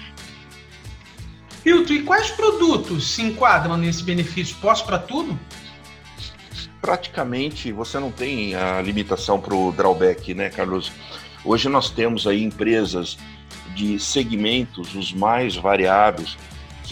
Hilton, 1.64 1.92
e 1.92 2.02
quais 2.02 2.32
produtos 2.32 3.12
se 3.12 3.22
enquadram 3.22 3.76
nesse 3.76 4.02
benefício? 4.02 4.56
Posso 4.60 4.84
para 4.86 4.98
tudo? 4.98 5.38
Praticamente 6.80 7.70
você 7.70 8.00
não 8.00 8.10
tem 8.10 8.56
a 8.56 8.82
limitação 8.82 9.40
para 9.40 9.54
o 9.54 9.70
drawback, 9.70 10.34
né, 10.34 10.50
Carlos? 10.50 10.90
Hoje 11.44 11.68
nós 11.68 11.90
temos 11.90 12.26
aí 12.26 12.42
empresas 12.42 13.16
de 13.76 14.00
segmentos 14.00 14.96
os 14.96 15.12
mais 15.12 15.54
variados, 15.54 16.36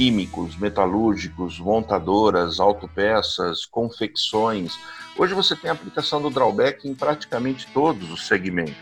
químicos, 0.00 0.56
metalúrgicos, 0.56 1.58
montadoras, 1.58 2.58
autopeças, 2.58 3.66
confecções. 3.66 4.78
Hoje 5.14 5.34
você 5.34 5.54
tem 5.54 5.68
a 5.68 5.74
aplicação 5.74 6.22
do 6.22 6.30
drawback 6.30 6.88
em 6.88 6.94
praticamente 6.94 7.66
todos 7.66 8.10
os 8.10 8.26
segmentos. 8.26 8.74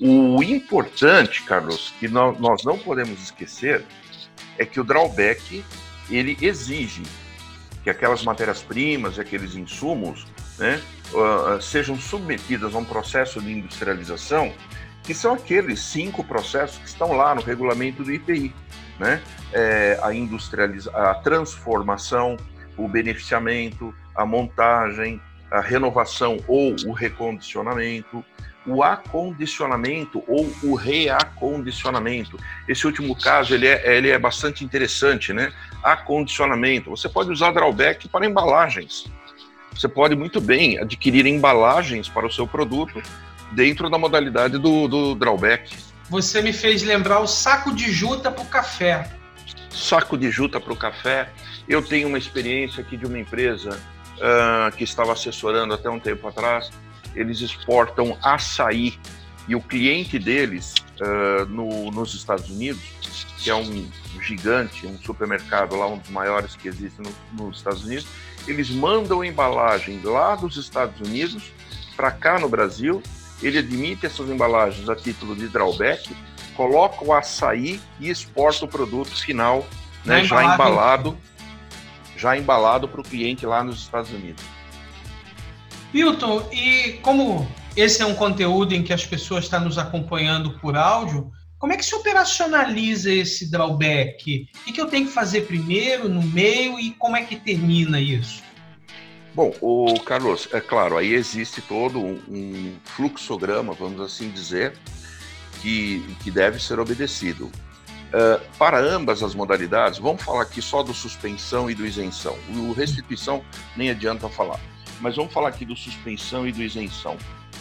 O 0.00 0.42
importante, 0.42 1.42
Carlos, 1.42 1.92
que 2.00 2.08
nós 2.08 2.64
não 2.64 2.78
podemos 2.78 3.22
esquecer, 3.22 3.84
é 4.56 4.64
que 4.64 4.80
o 4.80 4.84
drawback 4.84 5.62
ele 6.08 6.38
exige 6.40 7.02
que 7.84 7.90
aquelas 7.90 8.24
matérias-primas 8.24 9.18
e 9.18 9.20
aqueles 9.20 9.54
insumos 9.54 10.26
né, 10.58 10.80
uh, 11.12 11.60
sejam 11.60 12.00
submetidas 12.00 12.74
a 12.74 12.78
um 12.78 12.84
processo 12.86 13.42
de 13.42 13.52
industrialização, 13.52 14.54
que 15.02 15.12
são 15.12 15.34
aqueles 15.34 15.80
cinco 15.80 16.24
processos 16.24 16.78
que 16.78 16.88
estão 16.88 17.12
lá 17.12 17.34
no 17.34 17.42
regulamento 17.42 18.02
do 18.02 18.10
IPI 18.10 18.54
né? 19.00 19.22
É, 19.52 19.98
a 20.02 20.12
industrialização, 20.12 21.00
a 21.00 21.14
transformação, 21.14 22.36
o 22.76 22.86
beneficiamento, 22.86 23.94
a 24.14 24.26
montagem, 24.26 25.20
a 25.50 25.60
renovação 25.60 26.36
ou 26.46 26.76
o 26.86 26.92
recondicionamento, 26.92 28.22
o 28.66 28.82
acondicionamento 28.82 30.22
ou 30.28 30.52
o 30.62 30.74
reacondicionamento. 30.74 32.38
Esse 32.68 32.86
último 32.86 33.16
caso 33.16 33.54
ele 33.54 33.66
é, 33.66 33.96
ele 33.96 34.10
é 34.10 34.18
bastante 34.18 34.62
interessante, 34.62 35.32
né? 35.32 35.50
Acondicionamento. 35.82 36.90
Você 36.90 37.08
pode 37.08 37.30
usar 37.30 37.52
drawback 37.52 38.06
para 38.06 38.26
embalagens. 38.26 39.10
Você 39.72 39.88
pode 39.88 40.14
muito 40.14 40.42
bem 40.42 40.78
adquirir 40.78 41.24
embalagens 41.24 42.06
para 42.06 42.26
o 42.26 42.30
seu 42.30 42.46
produto 42.46 43.02
dentro 43.52 43.88
da 43.88 43.96
modalidade 43.96 44.58
do, 44.58 44.86
do 44.86 45.14
drawback 45.14 45.89
você 46.10 46.42
me 46.42 46.52
fez 46.52 46.82
lembrar 46.82 47.20
o 47.20 47.26
saco 47.28 47.72
de 47.72 47.92
juta 47.92 48.32
para 48.32 48.42
o 48.42 48.46
café. 48.46 49.08
Saco 49.70 50.18
de 50.18 50.28
juta 50.28 50.60
para 50.60 50.72
o 50.72 50.76
café. 50.76 51.30
Eu 51.68 51.80
tenho 51.80 52.08
uma 52.08 52.18
experiência 52.18 52.82
aqui 52.82 52.96
de 52.96 53.06
uma 53.06 53.16
empresa 53.16 53.80
uh, 54.16 54.76
que 54.76 54.82
estava 54.82 55.12
assessorando 55.12 55.72
até 55.72 55.88
um 55.88 56.00
tempo 56.00 56.26
atrás. 56.26 56.72
Eles 57.14 57.40
exportam 57.40 58.18
açaí 58.20 58.98
e 59.46 59.54
o 59.54 59.60
cliente 59.60 60.18
deles 60.18 60.74
uh, 61.00 61.46
no, 61.46 61.92
nos 61.92 62.12
Estados 62.12 62.50
Unidos, 62.50 62.82
que 63.38 63.48
é 63.48 63.54
um 63.54 63.88
gigante, 64.20 64.88
um 64.88 64.98
supermercado 64.98 65.76
lá, 65.76 65.86
um 65.86 65.98
dos 65.98 66.10
maiores 66.10 66.56
que 66.56 66.66
existe 66.66 67.00
no, 67.00 67.12
nos 67.32 67.58
Estados 67.58 67.84
Unidos, 67.84 68.06
eles 68.48 68.68
mandam 68.68 69.24
embalagem 69.24 70.00
lá 70.02 70.34
dos 70.34 70.56
Estados 70.56 71.00
Unidos 71.08 71.52
para 71.96 72.10
cá 72.10 72.36
no 72.40 72.48
Brasil 72.48 73.00
ele 73.42 73.58
admite 73.58 74.06
essas 74.06 74.28
embalagens 74.28 74.88
a 74.88 74.96
título 74.96 75.34
de 75.34 75.48
drawback, 75.48 76.14
coloca 76.54 77.04
o 77.04 77.12
açaí 77.12 77.80
e 77.98 78.10
exporta 78.10 78.64
o 78.64 78.68
produto 78.68 79.10
final 79.10 79.66
né, 80.04 80.24
já 80.24 80.54
embalado, 80.54 81.16
já 82.16 82.36
embalado 82.36 82.88
para 82.88 83.00
o 83.00 83.04
cliente 83.04 83.46
lá 83.46 83.64
nos 83.64 83.80
Estados 83.80 84.10
Unidos. 84.10 84.42
Milton, 85.92 86.48
e 86.52 86.98
como 87.02 87.50
esse 87.76 88.02
é 88.02 88.06
um 88.06 88.14
conteúdo 88.14 88.74
em 88.74 88.82
que 88.82 88.92
as 88.92 89.04
pessoas 89.04 89.44
estão 89.44 89.60
nos 89.60 89.78
acompanhando 89.78 90.58
por 90.58 90.76
áudio, 90.76 91.30
como 91.58 91.72
é 91.72 91.76
que 91.76 91.84
se 91.84 91.94
operacionaliza 91.94 93.12
esse 93.12 93.50
drawback? 93.50 94.48
O 94.66 94.72
que 94.72 94.80
eu 94.80 94.86
tenho 94.86 95.06
que 95.06 95.12
fazer 95.12 95.42
primeiro, 95.42 96.08
no 96.08 96.22
meio 96.22 96.80
e 96.80 96.92
como 96.92 97.16
é 97.16 97.22
que 97.22 97.36
termina 97.36 98.00
isso? 98.00 98.42
Bom, 99.34 99.52
o 99.60 100.00
Carlos, 100.00 100.48
é 100.52 100.60
claro, 100.60 100.96
aí 100.96 101.14
existe 101.14 101.62
todo 101.62 102.00
um, 102.00 102.74
fluxograma, 102.84 103.72
vamos 103.72 104.00
assim 104.00 104.28
dizer, 104.30 104.76
que, 105.62 106.00
que 106.22 106.30
deve 106.30 106.60
ser 106.60 106.80
obedecido. 106.80 107.46
Uh, 107.46 108.40
para 108.58 108.80
ambas 108.80 109.22
as 109.22 109.36
modalidades, 109.36 110.00
vamos 110.00 110.22
falar 110.22 110.42
aqui 110.42 110.60
só 110.60 110.82
do 110.82 110.92
suspensão 110.92 111.70
e 111.70 111.74
do 111.74 111.86
isenção. 111.86 112.36
O 112.48 112.72
restituição 112.72 113.44
nem 113.76 113.90
adianta 113.90 114.28
falar, 114.28 114.58
mas 115.00 115.14
vamos 115.14 115.32
falar 115.32 115.48
aqui 115.48 115.64
do 115.64 115.76
suspensão 115.76 116.46
e 116.46 116.50
do 116.50 116.60
isenção. 116.60 117.16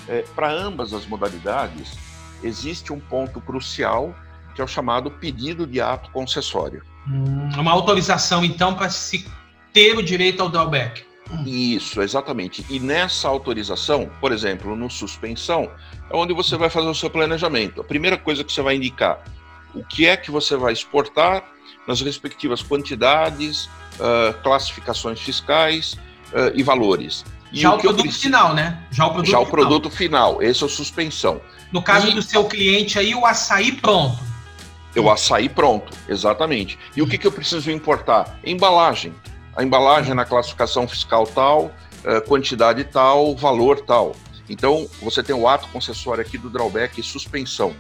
É, 0.08 0.24
para 0.36 0.52
ambas 0.52 0.92
as 0.92 1.06
modalidades, 1.06 1.96
existe 2.42 2.92
um 2.92 3.00
ponto 3.00 3.40
crucial 3.40 4.16
que 4.56 4.62
é 4.62 4.64
o 4.64 4.68
chamado 4.68 5.12
pedido 5.12 5.68
de 5.68 5.80
ato 5.80 6.10
concessório. 6.10 6.84
Hum, 7.08 7.50
uma 7.58 7.72
autorização, 7.72 8.44
então, 8.44 8.74
para 8.74 8.90
se 8.90 9.26
ter 9.72 9.96
o 9.96 10.02
direito 10.02 10.42
ao 10.42 10.50
drawback. 10.50 11.09
Isso, 11.46 12.02
exatamente. 12.02 12.66
E 12.70 12.80
nessa 12.80 13.28
autorização, 13.28 14.10
por 14.20 14.32
exemplo, 14.32 14.76
no 14.76 14.90
suspensão, 14.90 15.70
é 16.10 16.16
onde 16.16 16.34
você 16.34 16.58
vai 16.58 16.70
fazer 16.70 16.88
o 16.88 16.96
seu 16.96 17.10
planejamento. 17.10 17.82
A 17.82 17.84
primeira 17.84 18.18
coisa 18.18 18.44
que 18.44 18.52
você 18.52 18.62
vai 18.62 18.76
indicar 18.76 19.24
o 19.74 19.84
que 19.84 20.08
é 20.08 20.18
que 20.18 20.32
você 20.32 20.56
vai 20.56 20.74
exportar 20.74 21.44
nas 21.88 22.02
respectivas 22.02 22.62
quantidades, 22.62 23.66
uh, 23.66 24.34
classificações 24.42 25.20
fiscais 25.20 25.94
uh, 26.34 26.52
e 26.56 26.64
valores. 26.64 27.24
E 27.52 27.62
Já 27.62 27.72
o, 27.72 27.78
o 27.78 27.80
produto 27.80 28.02
preciso... 28.04 28.24
final, 28.24 28.54
né? 28.54 28.84
Já 28.92 29.06
o 29.06 29.12
produto, 29.12 29.32
Já 29.32 29.40
o 29.40 29.46
final. 29.46 29.58
produto 29.58 29.90
final. 29.90 30.42
Esse 30.42 30.64
é 30.64 30.66
o 30.66 30.70
suspensão. 30.70 31.42
No 31.72 31.82
caso 31.82 32.08
e... 32.08 32.14
do 32.14 32.22
seu 32.22 32.46
cliente 32.46 32.98
aí, 32.98 33.14
o 33.14 33.26
açaí 33.26 33.72
pronto. 33.72 34.18
O 34.96 35.10
açaí 35.10 35.48
pronto, 35.48 35.96
exatamente. 36.08 36.78
E 36.96 37.02
o 37.02 37.08
que, 37.08 37.18
que 37.18 37.26
eu 37.26 37.32
preciso 37.32 37.70
importar? 37.72 38.40
Embalagem 38.44 39.14
a 39.60 39.64
embalagem 39.64 40.14
na 40.14 40.24
classificação 40.24 40.88
fiscal 40.88 41.28
tal, 41.28 41.70
eh, 42.06 42.22
quantidade 42.22 42.82
tal, 42.86 43.36
valor 43.36 43.82
tal. 43.82 44.16
Então, 44.48 44.90
você 45.02 45.22
tem 45.22 45.36
o 45.36 45.50
ato 45.50 45.68
concessório 45.68 46.22
aqui 46.22 46.38
do 46.38 46.50
drawback 46.50 47.02
e 47.02 47.04
suspensão. 47.04 47.76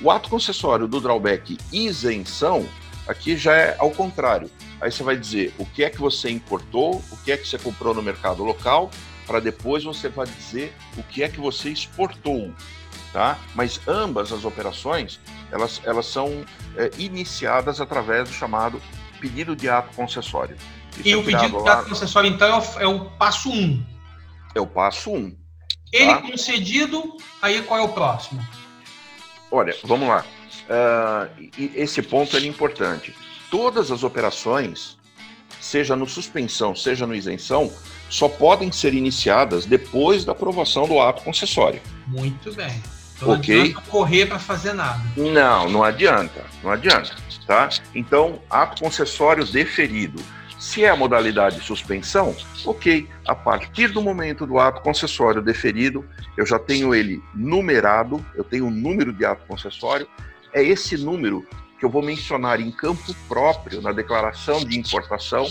O 0.00 0.08
ato 0.08 0.30
concessório 0.30 0.86
do 0.86 1.00
drawback 1.00 1.58
isenção, 1.72 2.64
aqui 3.08 3.36
já 3.36 3.56
é 3.56 3.76
ao 3.76 3.90
contrário. 3.90 4.48
Aí 4.80 4.92
você 4.92 5.02
vai 5.02 5.16
dizer 5.16 5.52
o 5.58 5.66
que 5.66 5.82
é 5.82 5.90
que 5.90 5.98
você 5.98 6.30
importou, 6.30 7.02
o 7.10 7.16
que 7.24 7.32
é 7.32 7.36
que 7.36 7.48
você 7.48 7.58
comprou 7.58 7.92
no 7.92 8.02
mercado 8.02 8.44
local 8.44 8.88
para 9.26 9.40
depois 9.40 9.82
você 9.82 10.08
vai 10.08 10.28
dizer 10.28 10.72
o 10.96 11.02
que 11.02 11.24
é 11.24 11.28
que 11.28 11.40
você 11.40 11.70
exportou, 11.70 12.52
tá? 13.12 13.36
Mas 13.52 13.80
ambas 13.88 14.32
as 14.32 14.44
operações 14.44 15.18
elas, 15.50 15.80
elas 15.84 16.06
são 16.06 16.44
é, 16.76 16.88
iniciadas 16.98 17.80
através 17.80 18.28
do 18.28 18.32
chamado 18.32 18.80
pedido 19.20 19.56
de 19.56 19.68
ato 19.68 19.92
concessório. 19.96 20.56
E 21.04 21.12
é 21.12 21.16
o 21.16 21.24
pedido 21.24 21.62
de 21.62 21.68
ato 21.68 21.88
concessório, 21.88 22.30
então, 22.30 22.62
é 22.78 22.86
o, 22.86 22.94
é 22.96 23.10
passo 23.18 23.50
1. 23.50 23.54
Um. 23.54 23.86
É 24.54 24.60
o 24.60 24.66
passo 24.66 25.10
1. 25.10 25.16
Um, 25.16 25.36
Ele 25.92 26.06
tá? 26.06 26.22
concedido, 26.22 27.16
aí 27.40 27.62
qual 27.62 27.80
é 27.80 27.82
o 27.82 27.88
próximo? 27.88 28.46
Olha, 29.50 29.74
vamos 29.84 30.08
lá. 30.08 30.24
Uh, 30.68 31.50
esse 31.74 32.02
ponto 32.02 32.36
é 32.36 32.40
importante. 32.40 33.14
Todas 33.50 33.90
as 33.90 34.02
operações, 34.02 34.98
seja 35.60 35.94
no 35.94 36.08
suspensão, 36.08 36.74
seja 36.74 37.06
no 37.06 37.14
isenção, 37.14 37.72
só 38.10 38.28
podem 38.28 38.70
ser 38.72 38.94
iniciadas 38.94 39.66
depois 39.66 40.24
da 40.24 40.32
aprovação 40.32 40.86
do 40.86 41.00
ato 41.00 41.22
concessório. 41.22 41.80
Muito 42.06 42.52
bem. 42.54 42.82
Então 43.16 43.28
não 43.28 43.34
adianta 43.34 43.80
correr 43.88 44.26
para 44.26 44.38
fazer 44.38 44.72
nada. 44.74 45.00
Não, 45.16 45.70
não 45.70 45.82
adianta, 45.82 46.44
não 46.62 46.70
adianta, 46.70 47.16
tá? 47.46 47.68
Então, 47.94 48.40
ato 48.50 48.82
concessório 48.82 49.44
deferido. 49.44 50.22
Se 50.66 50.82
é 50.82 50.88
a 50.88 50.96
modalidade 50.96 51.60
suspensão, 51.60 52.34
ok. 52.64 53.08
A 53.24 53.36
partir 53.36 53.86
do 53.92 54.02
momento 54.02 54.44
do 54.44 54.58
ato 54.58 54.82
concessório 54.82 55.40
deferido, 55.40 56.04
eu 56.36 56.44
já 56.44 56.58
tenho 56.58 56.92
ele 56.92 57.22
numerado, 57.32 58.22
eu 58.34 58.42
tenho 58.42 58.66
um 58.66 58.70
número 58.70 59.12
de 59.12 59.24
ato 59.24 59.46
concessório. 59.46 60.08
É 60.52 60.60
esse 60.60 60.98
número 60.98 61.46
que 61.78 61.84
eu 61.84 61.88
vou 61.88 62.02
mencionar 62.02 62.60
em 62.60 62.72
campo 62.72 63.14
próprio 63.28 63.80
na 63.80 63.92
declaração 63.92 64.58
de 64.64 64.76
importação, 64.76 65.46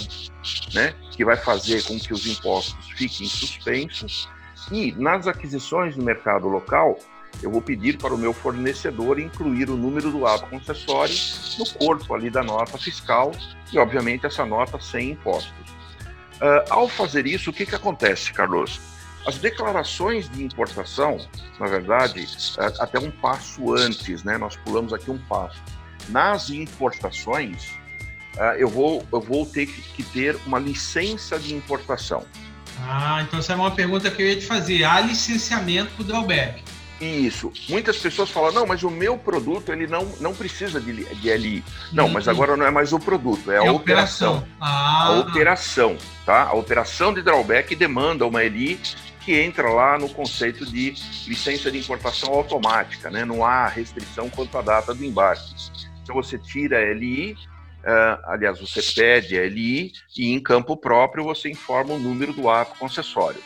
né, 0.74 0.94
que 1.12 1.24
vai 1.24 1.38
fazer 1.38 1.82
com 1.86 1.98
que 1.98 2.14
os 2.14 2.28
impostos 2.28 2.90
fiquem 2.92 3.26
suspensos. 3.26 4.30
E 4.70 4.92
nas 4.98 5.28
aquisições 5.28 5.96
no 5.96 6.04
mercado 6.04 6.50
local, 6.50 7.00
eu 7.42 7.52
vou 7.52 7.62
pedir 7.62 7.98
para 7.98 8.14
o 8.14 8.18
meu 8.18 8.34
fornecedor 8.34 9.20
incluir 9.20 9.70
o 9.70 9.76
número 9.76 10.12
do 10.12 10.26
ato 10.26 10.46
concessório 10.48 11.16
no 11.58 11.66
corpo 11.72 12.14
ali 12.14 12.30
da 12.30 12.44
nota 12.44 12.78
fiscal 12.78 13.32
e, 13.72 13.78
obviamente, 13.78 14.26
essa 14.26 14.46
nota 14.46 14.80
sem 14.80 15.12
impostos. 15.12 15.70
Uh, 16.36 16.66
ao 16.70 16.88
fazer 16.88 17.26
isso, 17.26 17.50
o 17.50 17.54
que, 17.54 17.66
que 17.66 17.76
acontece, 17.76 18.34
Carlos? 18.34 18.80
As 19.26 19.38
declarações 19.38 20.30
de 20.30 20.44
importação, 20.44 21.18
na 21.60 21.68
verdade, 21.68 22.28
uh, 22.58 22.82
até 22.82 23.00
um 23.00 23.10
passo 23.10 23.74
antes, 23.74 24.24
né? 24.24 24.38
Nós 24.38 24.56
pulamos 24.58 24.94
aqui 24.94 25.10
um 25.10 25.18
passo. 25.18 25.62
Nas 26.10 26.50
importações, 26.50 27.70
uh, 28.36 28.56
eu, 28.58 28.68
vou, 28.68 29.06
eu 29.12 29.22
vou 29.22 29.46
ter 29.46 29.66
que, 29.66 29.82
que 29.82 30.04
ter 30.04 30.38
uma 30.46 30.60
licença 30.60 31.40
de 31.40 31.56
importação. 31.56 32.26
Ah, 32.82 33.24
então 33.26 33.40
essa 33.40 33.54
é 33.54 33.56
uma 33.56 33.72
pergunta 33.72 34.12
que 34.12 34.22
eu 34.22 34.28
ia 34.28 34.36
te 34.36 34.46
fazer. 34.46 34.84
Há 34.84 35.00
licenciamento 35.00 35.92
para 36.04 36.20
o? 36.20 36.75
Isso. 37.00 37.52
Muitas 37.68 37.98
pessoas 37.98 38.30
falam, 38.30 38.52
não, 38.52 38.66
mas 38.66 38.84
o 38.84 38.90
meu 38.90 39.18
produto 39.18 39.72
ele 39.72 39.86
não, 39.86 40.06
não 40.20 40.34
precisa 40.34 40.80
de, 40.80 41.04
de 41.04 41.38
LI. 41.38 41.64
Não, 41.92 42.08
mas 42.08 42.28
agora 42.28 42.56
não 42.56 42.66
é 42.66 42.72
mais 42.72 42.94
o 42.94 43.00
produto, 43.00 43.52
é, 43.52 43.56
é 43.56 43.68
a 43.68 43.72
operação. 43.72 44.38
operação. 44.38 44.48
Ah. 44.62 45.08
A 45.08 45.20
operação, 45.20 45.98
tá? 46.26 46.44
A 46.44 46.54
operação 46.54 47.14
de 47.14 47.22
drawback 47.22 47.76
demanda 47.76 48.26
uma 48.26 48.44
LI 48.44 48.80
que 49.26 49.34
entra 49.34 49.68
lá 49.70 49.98
no 49.98 50.08
conceito 50.08 50.66
de 50.66 50.94
licença 51.28 51.72
de 51.72 51.80
importação 51.80 52.32
automática, 52.32 53.10
né? 53.10 53.26
Não 53.26 53.44
há 53.44 53.68
restrição 53.68 54.30
quanto 54.30 54.58
à 54.58 54.62
data 54.62 54.94
do 54.94 55.04
embarque. 55.04 55.54
Então 56.04 56.16
você 56.16 56.38
tira 56.38 56.78
a 56.78 56.94
LI, 56.94 57.34
uh, 57.34 58.26
aliás, 58.26 58.62
você 58.62 58.82
pede 58.82 59.38
a 59.38 59.44
LI 59.44 59.92
e 60.16 60.32
em 60.32 60.40
campo 60.40 60.78
próprio 60.78 61.24
você 61.24 61.50
informa 61.50 61.96
o 61.96 62.00
número 62.00 62.32
do 62.34 62.48
ato 62.48 62.78
concessório. 62.78 63.42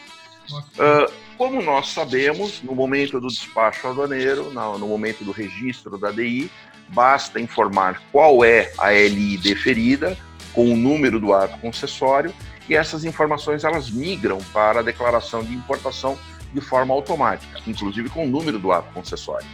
Uh, 0.51 1.28
como 1.39 1.62
nós 1.62 1.88
sabemos, 1.88 2.62
no 2.62 2.75
momento 2.75 3.17
do 3.17 3.29
despacho 3.29 3.88
aduaneiro, 3.88 4.51
no, 4.51 4.77
no 4.77 4.86
momento 4.86 5.24
do 5.24 5.31
registro 5.31 5.98
da 5.98 6.11
DI, 6.11 6.51
basta 6.90 7.40
informar 7.40 8.01
qual 8.11 8.44
é 8.44 8.74
a 8.77 8.92
LI 8.92 9.37
deferida, 9.37 10.18
com 10.51 10.70
o 10.74 10.75
número 10.75 11.18
do 11.18 11.33
ato 11.33 11.57
concessório, 11.59 12.33
e 12.68 12.75
essas 12.75 13.05
informações 13.05 13.64
elas 13.64 13.90
migram 13.90 14.40
para 14.51 14.81
a 14.81 14.83
declaração 14.83 15.42
de 15.42 15.53
importação 15.53 16.20
de 16.53 16.59
forma 16.59 16.94
automática, 16.94 17.61
inclusive 17.66 18.09
com 18.09 18.25
o 18.25 18.27
número 18.27 18.59
do 18.59 18.74
ato 18.74 18.92
concessório. 18.94 19.48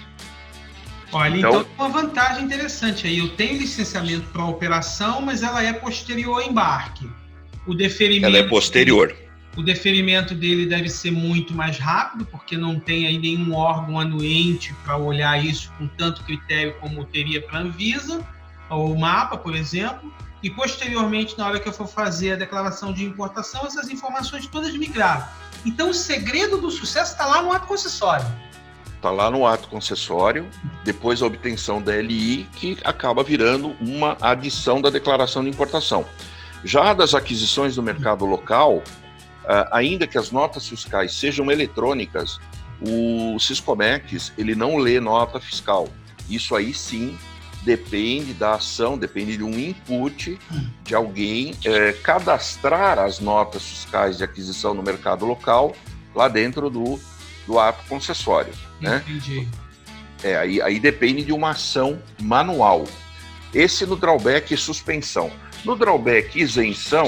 Olha, 1.11 1.37
então, 1.37 1.61
então 1.61 1.67
uma 1.77 1.89
vantagem 1.89 2.45
interessante 2.45 3.05
aí. 3.05 3.19
Eu 3.19 3.29
tenho 3.35 3.59
licenciamento 3.59 4.27
para 4.29 4.43
operação, 4.43 5.21
mas 5.21 5.43
ela 5.43 5.61
é 5.61 5.71
posterior 5.71 6.41
ao 6.41 6.49
embarque. 6.49 7.07
O 7.67 7.75
deferimento. 7.75 8.25
Ela 8.25 8.39
é 8.39 8.49
posterior. 8.49 9.15
O 9.57 9.63
deferimento 9.63 10.35
dele 10.35 10.65
deve 10.65 10.89
ser 10.89 11.11
muito 11.11 11.53
mais 11.53 11.77
rápido, 11.77 12.25
porque 12.25 12.57
não 12.57 12.77
tem 12.77 13.07
aí 13.07 13.17
nenhum 13.17 13.53
órgão 13.55 13.97
anuente 13.97 14.73
para 14.83 14.97
olhar 14.97 15.43
isso 15.43 15.71
com 15.77 15.87
tanto 15.87 16.23
critério 16.23 16.75
como 16.81 17.05
teria 17.05 17.41
para 17.41 17.59
a 17.59 17.61
Anvisa, 17.61 18.25
ou 18.69 18.91
o 18.91 18.99
MAPA, 18.99 19.37
por 19.37 19.55
exemplo. 19.55 20.13
E 20.43 20.49
posteriormente, 20.49 21.37
na 21.37 21.47
hora 21.47 21.59
que 21.59 21.69
eu 21.69 21.73
for 21.73 21.87
fazer 21.87 22.33
a 22.33 22.35
declaração 22.35 22.93
de 22.93 23.05
importação, 23.05 23.65
essas 23.65 23.89
informações 23.89 24.45
todas 24.45 24.75
migraram. 24.75 25.25
Então, 25.65 25.89
o 25.89 25.93
segredo 25.93 26.57
do 26.57 26.69
sucesso 26.69 27.13
está 27.13 27.25
lá 27.25 27.41
no 27.41 27.51
ato 27.51 27.65
concessório. 27.65 28.25
Está 28.93 29.09
lá 29.09 29.31
no 29.31 29.47
ato 29.47 29.69
concessório, 29.69 30.47
depois 30.83 31.21
a 31.21 31.27
obtenção 31.27 31.81
da 31.81 31.95
LI, 31.95 32.47
que 32.53 32.77
acaba 32.83 33.23
virando 33.23 33.75
uma 33.79 34.17
adição 34.19 34.81
da 34.81 34.89
declaração 34.89 35.43
de 35.43 35.49
importação. 35.49 36.05
Já 36.63 36.93
das 36.93 37.13
aquisições 37.13 37.75
do 37.75 37.83
mercado 37.83 38.25
local, 38.25 38.83
ainda 39.71 40.07
que 40.07 40.17
as 40.17 40.31
notas 40.31 40.67
fiscais 40.67 41.13
sejam 41.13 41.51
eletrônicas, 41.51 42.39
o 42.81 43.39
Siscomex 43.39 44.33
ele 44.37 44.55
não 44.55 44.77
lê 44.77 44.99
nota 44.99 45.39
fiscal. 45.39 45.87
Isso 46.29 46.55
aí 46.55 46.73
sim 46.73 47.17
depende 47.63 48.33
da 48.33 48.55
ação, 48.55 48.97
depende 48.97 49.37
de 49.37 49.43
um 49.43 49.57
input 49.57 50.39
de 50.83 50.93
alguém 50.95 51.55
é, 51.65 51.93
cadastrar 51.93 52.99
as 52.99 53.19
notas 53.19 53.63
fiscais 53.63 54.17
de 54.17 54.23
aquisição 54.23 54.73
no 54.73 54.83
mercado 54.83 55.25
local 55.25 55.75
lá 56.13 56.27
dentro 56.27 56.69
do, 56.69 56.99
do 57.47 57.59
ato 57.59 57.83
concessório. 57.89 58.53
Né? 58.79 59.03
Entendi. 59.07 59.47
É, 60.23 60.37
aí, 60.37 60.61
aí 60.61 60.79
depende 60.79 61.23
de 61.23 61.33
uma 61.33 61.51
ação 61.51 61.99
manual. 62.21 62.85
Esse 63.53 63.85
no 63.85 63.95
drawback 63.95 64.53
e 64.53 64.57
suspensão. 64.57 65.31
No 65.65 65.75
drawback 65.75 66.39
isenção, 66.39 67.07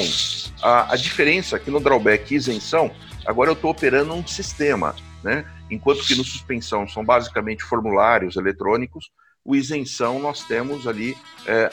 a, 0.64 0.94
a 0.94 0.96
diferença 0.96 1.58
é 1.58 1.60
que 1.60 1.70
no 1.70 1.80
drawback 1.80 2.34
isenção, 2.34 2.90
agora 3.24 3.52
eu 3.52 3.54
estou 3.54 3.70
operando 3.70 4.16
um 4.16 4.26
sistema, 4.26 4.96
né? 5.24 5.46
Enquanto 5.70 6.04
que 6.04 6.16
no 6.16 6.24
suspensão 6.24 6.88
são 6.88 7.06
basicamente 7.06 7.64
formulários 7.64 8.36
eletrônicos, 8.36 9.12
o 9.46 9.56
isenção 9.56 10.20
nós 10.20 10.44
temos 10.44 10.88
ali 10.88 11.16
é, 11.46 11.70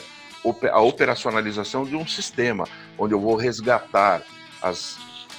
a 0.71 0.81
operacionalização 0.83 1.87
de 1.87 1.97
um 1.97 2.07
sistema, 2.07 2.69
onde 2.99 3.15
eu 3.15 3.21
vou 3.21 3.35
resgatar 3.35 4.21
as 4.61 4.99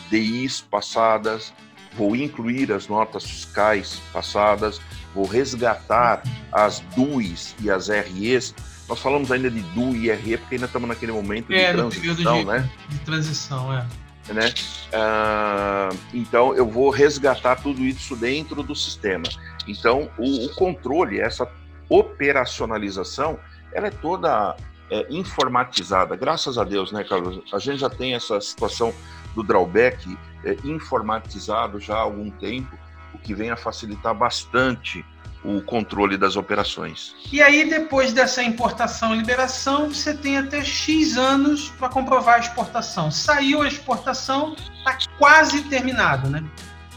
DIs 0.10 0.62
passadas, 0.62 1.54
vou 1.94 2.16
incluir 2.16 2.72
as 2.72 2.88
notas 2.88 3.24
fiscais 3.24 4.02
passadas, 4.12 4.82
vou 5.14 5.28
resgatar 5.28 6.24
as 6.52 6.80
DUIs 6.96 7.56
e 7.62 7.70
as 7.70 7.88
REs 7.90 8.56
nós 8.88 9.00
falamos 9.00 9.32
ainda 9.32 9.50
de 9.50 9.62
DU 9.62 9.96
e 9.96 10.12
RE 10.12 10.38
porque 10.38 10.56
ainda 10.56 10.68
estamos 10.68 10.88
naquele 10.88 11.12
momento 11.12 11.52
é, 11.52 11.72
de 11.72 11.78
transição, 11.78 12.40
de, 12.40 12.46
né? 12.46 12.70
De 12.90 13.00
transição, 13.00 13.74
é. 13.74 13.86
Né? 14.34 14.54
Uh, 14.90 15.98
então 16.14 16.56
eu 16.56 16.68
vou 16.68 16.90
resgatar 16.90 17.58
tudo 17.58 17.82
isso 17.82 18.16
dentro 18.16 18.64
do 18.64 18.76
sistema. 18.76 19.24
Então 19.68 20.10
o, 20.18 20.46
o 20.46 20.56
controle, 20.56 21.20
essa 21.20 21.48
operacionalização, 21.90 23.40
ela 23.72 23.88
é 23.88 23.92
toda 23.92 24.56
é, 24.90 25.06
informatizada. 25.10 26.16
Graças 26.16 26.58
a 26.58 26.64
Deus, 26.64 26.92
né, 26.92 27.04
Carlos? 27.04 27.42
A 27.54 27.60
gente 27.60 27.80
já 27.80 27.90
tem 27.90 28.14
essa 28.14 28.40
situação 28.42 28.94
do 29.36 29.44
drawback 29.44 30.18
é, 30.44 30.56
informatizado 30.64 31.80
já 31.80 31.96
há 31.96 32.02
algum 32.02 32.30
tempo, 32.32 32.78
o 33.14 33.18
que 33.18 33.34
vem 33.34 33.50
a 33.50 33.58
facilitar 33.58 34.14
bastante 34.14 35.06
o 35.46 35.62
controle 35.62 36.18
das 36.18 36.36
operações. 36.36 37.16
E 37.32 37.42
aí, 37.42 37.70
depois 37.70 38.12
dessa 38.12 38.42
importação 38.42 39.14
e 39.14 39.18
liberação, 39.20 39.90
você 39.90 40.14
tem 40.14 40.38
até 40.38 40.64
X 40.64 41.18
anos 41.18 41.70
para 41.78 41.88
comprovar 41.90 42.36
a 42.36 42.40
exportação. 42.40 43.12
Saiu 43.12 43.62
a 43.62 43.68
exportação, 43.68 44.56
está 44.78 44.98
quase 45.18 45.62
terminado, 45.64 46.30
né? 46.30 46.44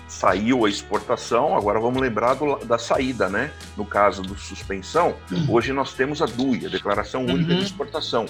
Saiu 0.08 0.64
a 0.64 0.70
exportação, 0.70 1.54
agora 1.54 1.78
vamos 1.78 2.00
lembrar 2.00 2.34
do, 2.34 2.56
da 2.64 2.78
saída, 2.78 3.28
né? 3.28 3.52
No 3.76 3.84
caso 3.84 4.22
do 4.22 4.36
suspensão, 4.38 5.14
uhum. 5.30 5.46
hoje 5.50 5.72
nós 5.72 5.92
temos 5.92 6.22
a 6.22 6.26
DUI, 6.26 6.64
a 6.64 6.70
Declaração 6.70 7.26
Única 7.26 7.52
uhum. 7.52 7.58
de 7.58 7.64
Exportação, 7.64 8.24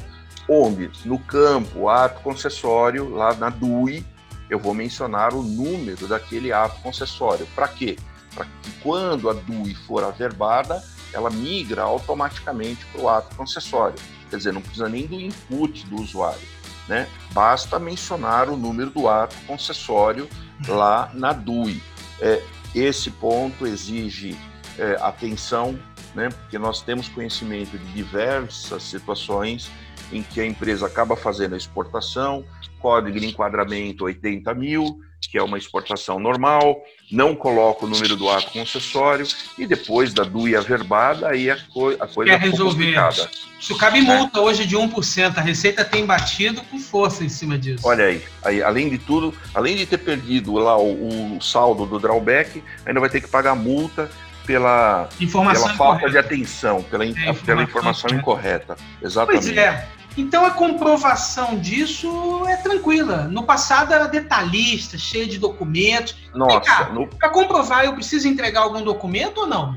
onde 0.48 0.90
no 1.04 1.18
campo, 1.18 1.88
ato 1.88 2.20
concessório, 2.22 3.08
lá 3.08 3.32
na 3.34 3.50
DUI, 3.50 4.04
eu 4.50 4.58
vou 4.58 4.74
mencionar 4.74 5.34
o 5.34 5.42
número 5.42 6.08
daquele 6.08 6.52
ato 6.52 6.80
concessório. 6.80 7.46
Para 7.54 7.68
quê? 7.68 7.96
Para 8.38 8.46
que 8.62 8.70
quando 8.80 9.28
a 9.28 9.32
DUI 9.32 9.74
for 9.74 10.04
averbada, 10.04 10.80
ela 11.12 11.28
migra 11.28 11.82
automaticamente 11.82 12.86
para 12.86 13.00
o 13.00 13.08
ato 13.08 13.34
concessório. 13.34 13.98
Quer 14.30 14.36
dizer, 14.36 14.52
não 14.52 14.60
precisa 14.60 14.88
nem 14.88 15.06
do 15.06 15.20
input 15.20 15.84
do 15.86 15.96
usuário. 15.96 16.46
né? 16.86 17.08
Basta 17.32 17.78
mencionar 17.78 18.48
o 18.48 18.56
número 18.56 18.90
do 18.90 19.08
ato 19.08 19.36
concessório 19.46 20.28
lá 20.68 21.10
na 21.12 21.32
DUI. 21.32 21.82
É, 22.20 22.42
esse 22.74 23.10
ponto 23.10 23.66
exige 23.66 24.38
é, 24.78 24.96
atenção, 25.00 25.78
né? 26.14 26.28
Porque 26.28 26.58
nós 26.58 26.80
temos 26.80 27.08
conhecimento 27.08 27.76
de 27.76 27.92
diversas 27.92 28.84
situações 28.84 29.70
em 30.12 30.22
que 30.22 30.40
a 30.40 30.46
empresa 30.46 30.86
acaba 30.86 31.14
fazendo 31.16 31.54
a 31.54 31.58
exportação, 31.58 32.44
código 32.80 33.18
de 33.20 33.26
enquadramento 33.26 34.04
80 34.04 34.54
mil, 34.54 35.00
que 35.26 35.36
é 35.36 35.42
uma 35.42 35.58
exportação 35.58 36.18
normal, 36.18 36.82
não 37.10 37.34
coloca 37.34 37.84
o 37.84 37.88
número 37.88 38.16
do 38.16 38.30
ato 38.30 38.50
concessório 38.50 39.26
e 39.58 39.66
depois 39.66 40.14
da 40.14 40.22
DUI 40.22 40.56
averbada, 40.56 41.28
aí 41.28 41.50
a, 41.50 41.56
co 41.72 41.90
a 42.00 42.06
coisa 42.06 42.32
Quer 42.32 42.40
resolver. 42.40 42.84
complicada. 42.84 43.30
Isso 43.58 43.76
cabe 43.76 44.00
multa 44.00 44.38
é. 44.38 44.42
hoje 44.42 44.64
de 44.64 44.76
1%, 44.76 45.36
a 45.36 45.40
Receita 45.40 45.84
tem 45.84 46.06
batido 46.06 46.62
com 46.62 46.78
força 46.78 47.24
em 47.24 47.28
cima 47.28 47.58
disso. 47.58 47.86
Olha 47.86 48.04
aí, 48.04 48.22
aí 48.44 48.62
além 48.62 48.88
de 48.88 48.98
tudo, 48.98 49.34
além 49.54 49.76
de 49.76 49.84
ter 49.84 49.98
perdido 49.98 50.52
lá 50.54 50.78
o, 50.78 51.36
o 51.36 51.42
saldo 51.42 51.84
do 51.84 51.98
drawback, 51.98 52.62
ainda 52.86 53.00
vai 53.00 53.10
ter 53.10 53.20
que 53.20 53.28
pagar 53.28 53.54
multa 53.54 54.08
pela, 54.46 55.08
informação 55.20 55.64
pela 55.64 55.76
falta 55.76 56.08
de 56.08 56.16
atenção, 56.16 56.82
pela, 56.82 57.04
é, 57.04 57.08
informação 57.08 57.44
pela 57.44 57.62
informação 57.62 58.10
incorreta. 58.10 58.76
Exatamente. 59.02 59.44
Pois 59.44 59.56
é. 59.58 59.88
Então 60.18 60.44
a 60.44 60.50
comprovação 60.50 61.60
disso 61.60 62.44
é 62.48 62.56
tranquila. 62.56 63.28
No 63.28 63.44
passado 63.44 63.94
era 63.94 64.08
detalhista, 64.08 64.98
cheio 64.98 65.28
de 65.28 65.38
documentos. 65.38 66.16
Nossa, 66.34 66.86
no... 66.86 67.06
para 67.06 67.28
comprovar 67.30 67.84
eu 67.84 67.94
preciso 67.94 68.26
entregar 68.26 68.62
algum 68.62 68.82
documento 68.82 69.38
ou 69.38 69.46
não? 69.46 69.76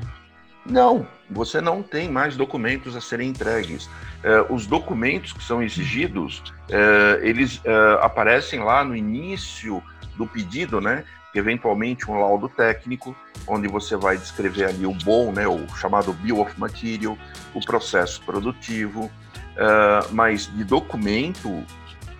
Não, 0.66 1.06
você 1.30 1.60
não 1.60 1.80
tem 1.80 2.10
mais 2.10 2.36
documentos 2.36 2.96
a 2.96 3.00
serem 3.00 3.28
entregues. 3.28 3.88
Eh, 4.24 4.46
os 4.48 4.66
documentos 4.66 5.32
que 5.32 5.42
são 5.44 5.62
exigidos, 5.62 6.42
eh, 6.68 7.20
eles 7.22 7.60
eh, 7.64 7.98
aparecem 8.00 8.60
lá 8.60 8.84
no 8.84 8.96
início 8.96 9.82
do 10.16 10.26
pedido, 10.26 10.80
né? 10.80 11.04
Eventualmente 11.34 12.10
um 12.10 12.20
laudo 12.20 12.48
técnico, 12.48 13.16
onde 13.46 13.66
você 13.66 13.96
vai 13.96 14.16
descrever 14.16 14.64
ali 14.66 14.86
o 14.86 14.92
bom, 14.92 15.32
né? 15.32 15.46
O 15.46 15.68
chamado 15.76 16.12
bill 16.12 16.40
of 16.40 16.58
material, 16.58 17.16
o 17.54 17.60
processo 17.60 18.20
produtivo, 18.22 19.10
Uh, 19.52 20.12
mas 20.12 20.46
de 20.46 20.64
documento 20.64 21.64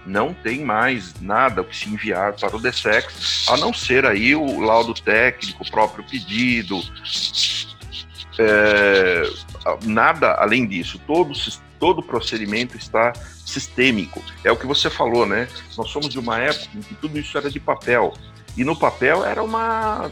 não 0.04 0.34
tem 0.34 0.64
mais 0.64 1.14
nada 1.20 1.64
que 1.64 1.76
se 1.76 1.88
enviar 1.88 2.34
para 2.34 2.56
o 2.56 2.60
DSEX, 2.60 3.46
a 3.48 3.56
não 3.56 3.72
ser 3.72 4.04
aí 4.04 4.34
o 4.34 4.60
laudo 4.60 4.92
técnico, 4.94 5.62
o 5.62 5.70
próprio 5.70 6.04
pedido, 6.04 6.82
é, 8.38 9.22
nada 9.84 10.34
além 10.34 10.66
disso. 10.66 11.00
Todo, 11.06 11.32
todo 11.78 12.02
procedimento 12.02 12.76
está 12.76 13.12
sistêmico. 13.44 14.22
É 14.42 14.50
o 14.50 14.56
que 14.56 14.66
você 14.66 14.88
falou, 14.88 15.26
né? 15.26 15.48
Nós 15.76 15.90
somos 15.90 16.08
de 16.08 16.18
uma 16.18 16.38
época 16.38 16.68
em 16.74 16.80
que 16.80 16.94
tudo 16.94 17.18
isso 17.18 17.36
era 17.36 17.50
de 17.50 17.60
papel. 17.60 18.14
E 18.56 18.64
no 18.64 18.76
papel 18.76 19.24
era 19.24 19.42
uma 19.42 20.10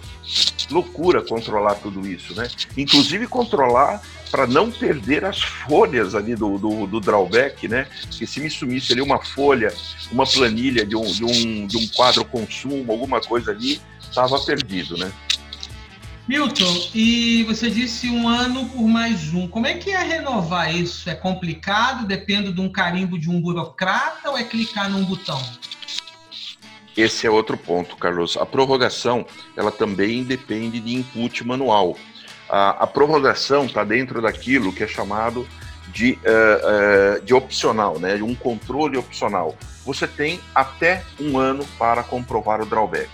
loucura 0.71 1.23
controlar 1.23 1.75
tudo 1.77 2.07
isso, 2.07 2.35
né? 2.35 2.49
Inclusive 2.77 3.27
controlar 3.27 4.01
para 4.31 4.47
não 4.47 4.71
perder 4.71 5.25
as 5.25 5.43
folhas 5.43 6.15
ali 6.15 6.35
do, 6.37 6.57
do, 6.57 6.87
do, 6.87 7.01
drawback, 7.01 7.67
né? 7.67 7.87
Porque 8.09 8.27
se 8.27 8.41
me 8.41 8.49
sumisse 8.49 8.93
ali 8.93 9.03
uma 9.03 9.21
folha, 9.21 9.75
uma 10.13 10.25
planilha 10.25 10.87
de 10.87 10.95
um, 10.95 11.03
de 11.03 11.25
um, 11.25 11.67
de 11.67 11.77
um 11.77 11.89
quadro 11.89 12.25
consumo, 12.25 12.91
alguma 12.93 13.21
coisa 13.21 13.51
ali, 13.51 13.81
estava 14.01 14.39
perdido, 14.39 14.97
né? 14.97 15.11
Milton, 16.29 16.91
e 16.95 17.43
você 17.43 17.69
disse 17.69 18.09
um 18.09 18.29
ano 18.29 18.65
por 18.67 18.87
mais 18.87 19.35
um. 19.35 19.49
Como 19.49 19.67
é 19.67 19.75
que 19.75 19.91
é 19.91 19.99
renovar 19.99 20.73
isso? 20.73 21.11
É 21.11 21.15
complicado? 21.15 22.07
Depende 22.07 22.53
de 22.53 22.61
um 22.61 22.71
carimbo 22.71 23.19
de 23.19 23.29
um 23.29 23.41
burocrata 23.41 24.31
ou 24.31 24.39
é 24.39 24.45
clicar 24.45 24.89
num 24.89 25.05
botão? 25.05 25.43
Esse 26.97 27.27
é 27.27 27.31
outro 27.31 27.57
ponto, 27.57 27.97
Carlos. 27.97 28.37
A 28.37 28.47
prorrogação, 28.47 29.27
ela 29.57 29.73
também 29.73 30.23
depende 30.23 30.79
de 30.79 30.95
input 30.95 31.45
manual 31.45 31.97
a, 32.51 32.71
a 32.83 32.87
prorrogação 32.87 33.65
está 33.65 33.85
dentro 33.85 34.21
daquilo 34.21 34.73
que 34.73 34.83
é 34.83 34.87
chamado 34.89 35.47
de, 35.89 36.19
uh, 36.25 37.19
uh, 37.19 37.25
de 37.25 37.33
opcional, 37.33 37.99
né, 37.99 38.17
um 38.17 38.35
controle 38.35 38.97
opcional. 38.97 39.57
Você 39.85 40.07
tem 40.07 40.41
até 40.55 41.05
um 41.19 41.39
ano 41.39 41.65
para 41.79 42.03
comprovar 42.03 42.61
o 42.61 42.67
drawback. 42.67 43.09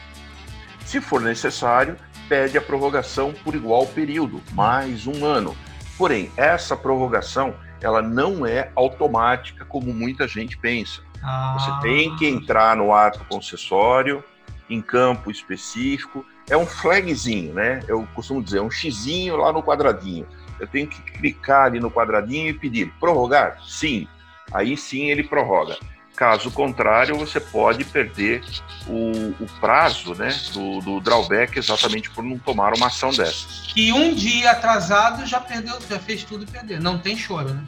Se 0.84 1.00
for 1.00 1.20
necessário, 1.20 1.96
pede 2.28 2.58
a 2.58 2.60
prorrogação 2.60 3.32
por 3.44 3.54
igual 3.54 3.86
período, 3.86 4.42
mais 4.52 5.06
um 5.06 5.24
ano. 5.24 5.56
Porém, 5.96 6.30
essa 6.36 6.76
prorrogação 6.76 7.54
ela 7.80 8.02
não 8.02 8.46
é 8.46 8.70
automática 8.74 9.64
como 9.64 9.92
muita 9.92 10.26
gente 10.26 10.56
pensa. 10.56 11.02
Ah. 11.22 11.56
Você 11.58 11.88
tem 11.88 12.14
que 12.16 12.26
entrar 12.26 12.76
no 12.76 12.92
ato 12.92 13.24
concessório, 13.26 14.24
em 14.68 14.80
campo 14.80 15.30
específico, 15.30 16.24
é 16.48 16.56
um 16.56 16.66
flagzinho, 16.66 17.52
né? 17.54 17.82
Eu 17.88 18.06
costumo 18.14 18.42
dizer, 18.42 18.58
é 18.58 18.62
um 18.62 18.70
xizinho 18.70 19.36
lá 19.36 19.52
no 19.52 19.62
quadradinho. 19.62 20.26
Eu 20.58 20.66
tenho 20.66 20.86
que 20.86 21.00
clicar 21.02 21.66
ali 21.66 21.80
no 21.80 21.90
quadradinho 21.90 22.48
e 22.48 22.54
pedir 22.54 22.92
prorrogar? 22.98 23.58
Sim. 23.66 24.06
Aí 24.52 24.76
sim 24.76 25.10
ele 25.10 25.24
prorroga. 25.24 25.76
Caso 26.14 26.50
contrário, 26.50 27.14
você 27.18 27.38
pode 27.38 27.84
perder 27.84 28.42
o, 28.86 29.34
o 29.38 29.46
prazo 29.60 30.14
né, 30.14 30.34
do, 30.54 30.80
do, 30.80 31.00
drawback 31.00 31.58
exatamente 31.58 32.08
por 32.08 32.24
não 32.24 32.38
tomar 32.38 32.74
uma 32.74 32.86
ação 32.86 33.10
dessas. 33.10 33.70
E 33.76 33.92
um 33.92 34.14
dia 34.14 34.52
atrasado 34.52 35.26
já 35.26 35.38
perdeu, 35.40 35.78
já 35.86 35.98
fez 35.98 36.24
tudo 36.24 36.44
e 36.44 36.46
perdeu. 36.46 36.80
Não 36.80 36.98
tem 36.98 37.18
choro, 37.18 37.50
né? 37.50 37.62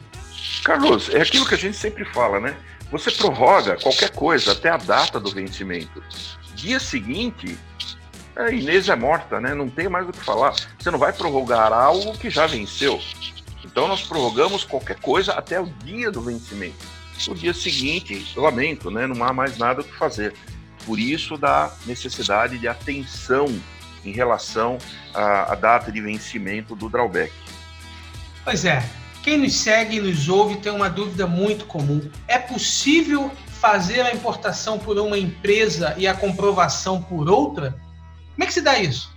Carlos, 0.63 1.13
é 1.13 1.21
aquilo 1.21 1.45
que 1.45 1.53
a 1.53 1.57
gente 1.57 1.77
sempre 1.77 2.03
fala, 2.05 2.39
né? 2.39 2.57
Você 2.91 3.11
prorroga 3.11 3.77
qualquer 3.77 4.09
coisa 4.09 4.53
até 4.53 4.69
a 4.69 4.77
data 4.77 5.19
do 5.19 5.29
vencimento. 5.29 6.01
Dia 6.55 6.79
seguinte, 6.79 7.55
a 8.39 8.51
Inês 8.51 8.87
é 8.87 8.95
morta, 8.95 9.39
né? 9.41 9.53
Não 9.53 9.69
tem 9.69 9.89
mais 9.89 10.07
o 10.07 10.11
que 10.11 10.23
falar. 10.23 10.53
Você 10.77 10.89
não 10.89 10.97
vai 10.97 11.11
prorrogar 11.11 11.73
algo 11.73 12.17
que 12.17 12.29
já 12.29 12.47
venceu. 12.47 12.99
Então 13.65 13.87
nós 13.87 14.01
prorrogamos 14.01 14.63
qualquer 14.63 14.99
coisa 14.99 15.33
até 15.33 15.59
o 15.59 15.65
dia 15.83 16.09
do 16.09 16.21
vencimento. 16.21 16.87
No 17.27 17.35
dia 17.35 17.53
seguinte, 17.53 18.31
lamento, 18.35 18.89
né? 18.89 19.05
Não 19.05 19.23
há 19.23 19.33
mais 19.33 19.57
nada 19.57 19.81
o 19.81 19.83
que 19.83 19.95
fazer. 19.95 20.33
Por 20.85 20.97
isso 20.97 21.37
da 21.37 21.71
necessidade 21.85 22.57
de 22.57 22.67
atenção 22.67 23.47
em 24.05 24.11
relação 24.11 24.77
à, 25.13 25.51
à 25.51 25.55
data 25.55 25.91
de 25.91 25.99
vencimento 25.99 26.75
do 26.75 26.89
drawback. 26.89 27.33
Pois 28.45 28.63
é. 28.63 28.81
Quem 29.21 29.37
nos 29.37 29.53
segue 29.53 29.97
e 29.97 30.01
nos 30.01 30.29
ouve 30.29 30.55
tem 30.57 30.71
uma 30.71 30.89
dúvida 30.89 31.27
muito 31.27 31.65
comum. 31.65 32.09
É 32.25 32.39
possível 32.39 33.29
fazer 33.59 34.01
a 34.01 34.13
importação 34.13 34.79
por 34.79 34.97
uma 34.97 35.17
empresa 35.17 35.93
e 35.97 36.07
a 36.07 36.13
comprovação 36.13 37.01
por 37.01 37.29
outra? 37.29 37.75
Como 38.39 38.45
é 38.45 38.47
que 38.47 38.53
se 38.53 38.61
dá 38.61 38.79
isso? 38.79 39.13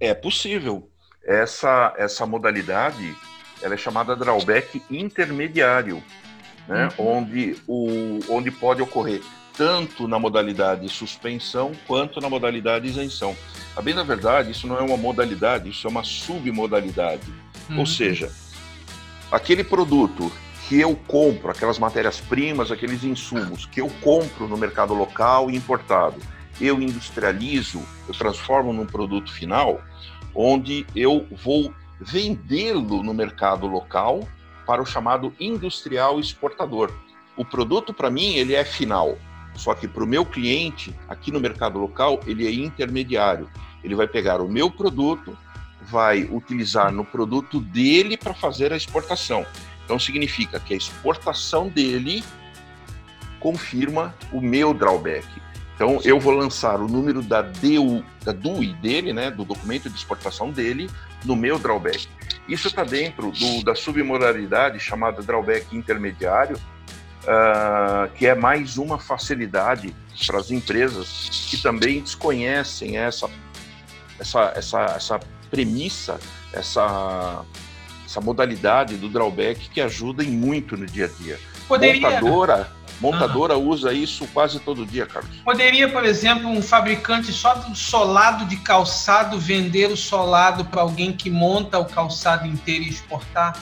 É 0.00 0.12
possível. 0.12 0.90
Essa, 1.24 1.94
essa 1.96 2.26
modalidade 2.26 3.16
ela 3.62 3.74
é 3.74 3.76
chamada 3.76 4.16
drawback 4.16 4.82
intermediário, 4.90 6.02
né? 6.66 6.88
Uhum. 6.98 7.18
onde, 7.18 7.56
o, 7.68 8.18
onde 8.28 8.50
pode 8.50 8.82
ocorrer 8.82 9.22
tanto 9.56 10.08
na 10.08 10.18
modalidade 10.18 10.88
suspensão 10.88 11.70
quanto 11.86 12.20
na 12.20 12.28
modalidade 12.28 12.88
isenção. 12.88 13.36
A 13.76 13.80
bem 13.80 13.94
da 13.94 14.02
verdade, 14.02 14.50
isso 14.50 14.66
não 14.66 14.76
é 14.76 14.82
uma 14.82 14.96
modalidade, 14.96 15.70
isso 15.70 15.86
é 15.86 15.90
uma 15.90 16.02
submodalidade. 16.02 17.32
Uhum. 17.70 17.78
Ou 17.78 17.86
seja, 17.86 18.28
aquele 19.30 19.62
produto 19.62 20.32
que 20.68 20.80
eu 20.80 20.96
compro, 21.06 21.52
aquelas 21.52 21.78
matérias-primas, 21.78 22.72
aqueles 22.72 23.04
insumos 23.04 23.66
que 23.66 23.80
eu 23.80 23.88
compro 24.02 24.48
no 24.48 24.56
mercado 24.56 24.94
local 24.94 25.48
e 25.48 25.54
importado, 25.54 26.20
eu 26.60 26.80
industrializo, 26.80 27.82
eu 28.08 28.14
transformo 28.14 28.72
num 28.72 28.86
produto 28.86 29.32
final, 29.32 29.80
onde 30.34 30.86
eu 30.94 31.26
vou 31.30 31.72
vendê-lo 32.00 33.02
no 33.02 33.14
mercado 33.14 33.66
local 33.66 34.28
para 34.66 34.82
o 34.82 34.86
chamado 34.86 35.32
industrial 35.38 36.18
exportador. 36.18 36.92
O 37.36 37.44
produto 37.44 37.92
para 37.92 38.10
mim 38.10 38.34
ele 38.34 38.54
é 38.54 38.64
final, 38.64 39.18
só 39.54 39.74
que 39.74 39.86
para 39.86 40.04
o 40.04 40.06
meu 40.06 40.24
cliente 40.24 40.94
aqui 41.08 41.30
no 41.30 41.40
mercado 41.40 41.78
local 41.78 42.20
ele 42.26 42.46
é 42.46 42.52
intermediário. 42.52 43.48
Ele 43.82 43.94
vai 43.94 44.06
pegar 44.06 44.40
o 44.40 44.48
meu 44.48 44.70
produto, 44.70 45.36
vai 45.82 46.22
utilizar 46.24 46.92
no 46.92 47.04
produto 47.04 47.60
dele 47.60 48.16
para 48.16 48.34
fazer 48.34 48.72
a 48.72 48.76
exportação. 48.76 49.46
Então 49.84 49.98
significa 49.98 50.58
que 50.58 50.72
a 50.72 50.76
exportação 50.76 51.68
dele 51.68 52.24
confirma 53.38 54.14
o 54.32 54.40
meu 54.40 54.72
drawback. 54.72 55.26
Então 55.74 56.00
eu 56.04 56.20
vou 56.20 56.32
lançar 56.32 56.80
o 56.80 56.86
número 56.86 57.20
da 57.20 57.42
DU, 57.42 58.04
da 58.24 58.32
DUI 58.32 58.74
dele, 58.74 59.12
né, 59.12 59.30
do 59.30 59.44
documento 59.44 59.90
de 59.90 59.96
exportação 59.96 60.50
dele, 60.50 60.88
no 61.24 61.34
meu 61.34 61.58
drawback. 61.58 62.08
Isso 62.48 62.68
está 62.68 62.84
dentro 62.84 63.32
do, 63.32 63.64
da 63.64 63.74
submodalidade 63.74 64.78
chamada 64.78 65.22
drawback 65.22 65.74
intermediário, 65.76 66.56
uh, 66.56 68.10
que 68.14 68.26
é 68.26 68.34
mais 68.34 68.76
uma 68.76 68.98
facilidade 68.98 69.94
para 70.26 70.38
as 70.38 70.50
empresas 70.50 71.48
que 71.50 71.56
também 71.56 72.00
desconhecem 72.00 72.98
essa, 72.98 73.28
essa, 74.20 74.52
essa, 74.54 74.80
essa 74.96 75.20
premissa, 75.50 76.20
essa, 76.52 77.44
essa 78.04 78.20
modalidade 78.20 78.96
do 78.96 79.08
drawback 79.08 79.70
que 79.70 79.80
ajuda 79.80 80.22
em 80.22 80.30
muito 80.30 80.76
no 80.76 80.86
dia 80.86 81.06
a 81.06 81.22
dia. 81.22 81.40
Poderia, 81.66 82.00
montadora, 82.00 82.70
Montadora 83.00 83.56
uhum. 83.56 83.68
usa 83.68 83.92
isso 83.92 84.26
quase 84.32 84.60
todo 84.60 84.86
dia, 84.86 85.06
Carlos. 85.06 85.36
Poderia, 85.44 85.88
por 85.88 86.04
exemplo, 86.04 86.48
um 86.48 86.62
fabricante 86.62 87.32
só 87.32 87.54
do 87.54 87.74
solado 87.74 88.44
de 88.46 88.56
calçado 88.56 89.38
vender 89.38 89.90
o 89.90 89.96
solado 89.96 90.64
para 90.64 90.82
alguém 90.82 91.12
que 91.12 91.28
monta 91.28 91.78
o 91.78 91.84
calçado 91.84 92.46
inteiro 92.46 92.84
e 92.84 92.88
exportar? 92.88 93.60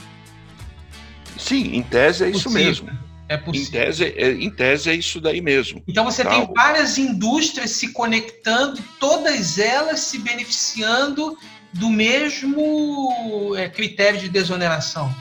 Sim, 1.37 1.75
em 1.75 1.83
tese 1.83 2.25
é 2.25 2.31
isso 2.31 2.51
mesmo. 2.51 2.91
É 3.29 3.37
possível. 3.37 3.81
Em 3.81 3.85
tese, 3.85 4.05
é, 4.05 4.33
em 4.33 4.51
tese 4.51 4.91
é 4.91 4.95
isso 4.95 5.21
daí 5.21 5.41
mesmo. 5.41 5.83
Então 5.89 6.05
você 6.05 6.23
tá? 6.23 6.31
tem 6.31 6.47
várias 6.55 6.99
indústrias 6.99 7.71
se 7.71 7.93
conectando, 7.93 8.83
todas 9.01 9.59
elas 9.59 10.01
se 10.01 10.19
beneficiando 10.19 11.37
do 11.73 11.89
mesmo 11.89 13.55
é, 13.57 13.69
critério 13.69 14.21
de 14.21 14.29
desoneração. 14.29 15.15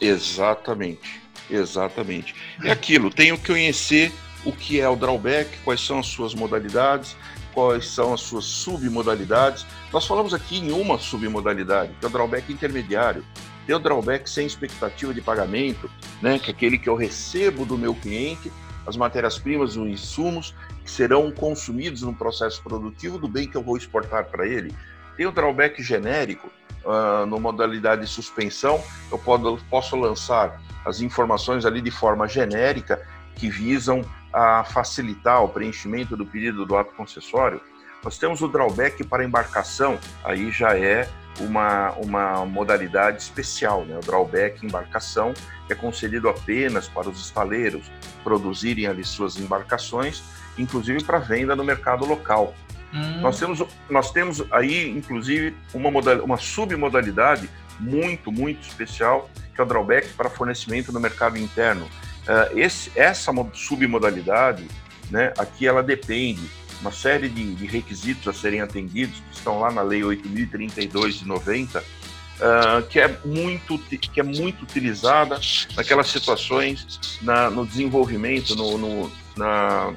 Exatamente, 0.00 1.19
exatamente. 1.50 2.34
É 2.64 2.70
aquilo, 2.70 3.10
tenho 3.10 3.36
que 3.38 3.46
conhecer 3.48 4.12
o 4.44 4.52
que 4.52 4.80
é 4.80 4.88
o 4.88 4.96
drawback, 4.96 5.50
quais 5.64 5.80
são 5.80 5.98
as 5.98 6.06
suas 6.06 6.34
modalidades, 6.34 7.16
quais 7.52 7.88
são 7.88 8.14
as 8.14 8.20
suas 8.20 8.44
submodalidades. 8.44 9.66
Nós 9.92 10.06
falamos 10.06 10.32
aqui 10.32 10.58
em 10.58 10.72
uma 10.72 10.98
submodalidade, 10.98 11.92
que 11.98 12.04
é 12.04 12.08
o 12.08 12.12
drawback 12.12 12.52
intermediário. 12.52 13.24
Tem 13.66 13.74
o 13.74 13.78
drawback 13.78 14.28
sem 14.28 14.46
expectativa 14.46 15.12
de 15.12 15.20
pagamento, 15.20 15.90
né, 16.22 16.38
que 16.38 16.50
é 16.50 16.54
aquele 16.54 16.78
que 16.78 16.88
eu 16.88 16.94
recebo 16.94 17.64
do 17.64 17.76
meu 17.76 17.94
cliente, 17.94 18.50
as 18.86 18.96
matérias-primas, 18.96 19.76
os 19.76 19.88
insumos 19.88 20.54
que 20.82 20.90
serão 20.90 21.30
consumidos 21.30 22.02
no 22.02 22.14
processo 22.14 22.62
produtivo 22.62 23.18
do 23.18 23.28
bem 23.28 23.48
que 23.48 23.56
eu 23.56 23.62
vou 23.62 23.76
exportar 23.76 24.24
para 24.24 24.46
ele. 24.46 24.74
Tem 25.16 25.26
o 25.26 25.32
drawback 25.32 25.82
genérico, 25.82 26.50
uh, 26.84 27.26
no 27.26 27.38
modalidade 27.38 28.02
de 28.02 28.06
suspensão, 28.06 28.82
eu 29.10 29.18
posso, 29.18 29.58
posso 29.68 29.96
lançar 29.96 30.60
as 30.84 31.00
informações 31.00 31.64
ali 31.64 31.80
de 31.80 31.90
forma 31.90 32.26
genérica 32.26 33.06
que 33.36 33.48
visam 33.48 34.04
a 34.32 34.64
facilitar 34.64 35.42
o 35.42 35.48
preenchimento 35.48 36.16
do 36.16 36.24
pedido 36.24 36.64
do 36.64 36.76
ato 36.76 36.94
concessório. 36.94 37.60
Nós 38.02 38.16
temos 38.16 38.40
o 38.40 38.48
drawback 38.48 39.04
para 39.04 39.24
embarcação, 39.24 39.98
aí 40.24 40.50
já 40.50 40.78
é 40.78 41.08
uma, 41.38 41.92
uma 41.92 42.46
modalidade 42.46 43.22
especial, 43.22 43.84
né? 43.84 43.96
o 43.96 44.00
drawback 44.00 44.64
embarcação 44.64 45.34
é 45.68 45.74
concedido 45.74 46.28
apenas 46.28 46.88
para 46.88 47.08
os 47.08 47.20
estaleiros 47.20 47.90
produzirem 48.24 48.86
ali 48.86 49.04
suas 49.04 49.38
embarcações, 49.38 50.22
inclusive 50.58 51.04
para 51.04 51.18
venda 51.18 51.54
no 51.54 51.64
mercado 51.64 52.04
local. 52.04 52.54
Hum. 52.92 53.20
Nós, 53.20 53.38
temos, 53.38 53.62
nós 53.88 54.10
temos 54.10 54.44
aí, 54.50 54.90
inclusive, 54.90 55.56
uma, 55.72 55.90
uma 56.22 56.36
submodalidade 56.36 57.48
muito, 57.78 58.30
muito 58.30 58.66
especial, 58.66 59.30
que 59.54 59.60
é 59.60 59.64
o 59.64 59.66
drawback 59.66 60.08
para 60.14 60.28
fornecimento 60.28 60.92
no 60.92 61.00
mercado 61.00 61.38
interno. 61.38 61.84
Uh, 61.84 62.58
esse, 62.58 62.90
essa 62.94 63.32
submodalidade, 63.54 64.66
né, 65.10 65.32
aqui 65.38 65.66
ela 65.66 65.82
depende 65.82 66.42
uma 66.80 66.92
série 66.92 67.28
de, 67.28 67.54
de, 67.54 67.66
requisitos 67.66 68.26
a 68.26 68.32
serem 68.32 68.60
atendidos, 68.60 69.20
que 69.30 69.36
estão 69.36 69.60
lá 69.60 69.70
na 69.70 69.82
Lei 69.82 70.00
8.032 70.00 71.18
de 71.18 71.26
90, 71.26 71.80
uh, 71.80 72.82
que, 72.88 72.98
é 72.98 73.18
muito, 73.24 73.78
que 73.78 74.20
é 74.20 74.22
muito 74.22 74.62
utilizada 74.62 75.38
naquelas 75.76 76.08
situações 76.08 77.18
na, 77.20 77.50
no 77.50 77.66
desenvolvimento, 77.66 78.54
no, 78.54 78.78
no 78.78 79.12
na 79.36 79.94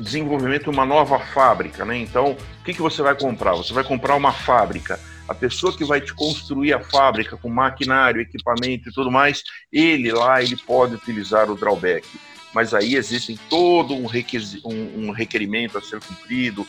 desenvolvimento 0.00 0.64
de 0.64 0.70
uma 0.70 0.86
nova 0.86 1.18
fábrica, 1.18 1.84
né? 1.84 1.98
Então, 1.98 2.32
o 2.32 2.64
que, 2.64 2.74
que 2.74 2.82
você 2.82 3.02
vai 3.02 3.14
comprar? 3.14 3.52
Você 3.52 3.72
vai 3.72 3.84
comprar 3.84 4.16
uma 4.16 4.32
fábrica. 4.32 4.98
A 5.28 5.34
pessoa 5.34 5.76
que 5.76 5.84
vai 5.84 6.00
te 6.00 6.12
construir 6.12 6.72
a 6.72 6.80
fábrica 6.80 7.36
com 7.36 7.48
maquinário, 7.48 8.20
equipamento 8.20 8.88
e 8.88 8.92
tudo 8.92 9.10
mais, 9.10 9.44
ele 9.72 10.10
lá 10.10 10.42
ele 10.42 10.56
pode 10.56 10.94
utilizar 10.94 11.50
o 11.50 11.54
drawback. 11.54 12.06
Mas 12.52 12.74
aí 12.74 12.96
existem 12.96 13.38
todo 13.48 13.94
um, 13.94 14.06
um, 14.64 15.06
um 15.06 15.10
requerimento 15.12 15.78
a 15.78 15.80
ser 15.80 16.00
cumprido, 16.00 16.66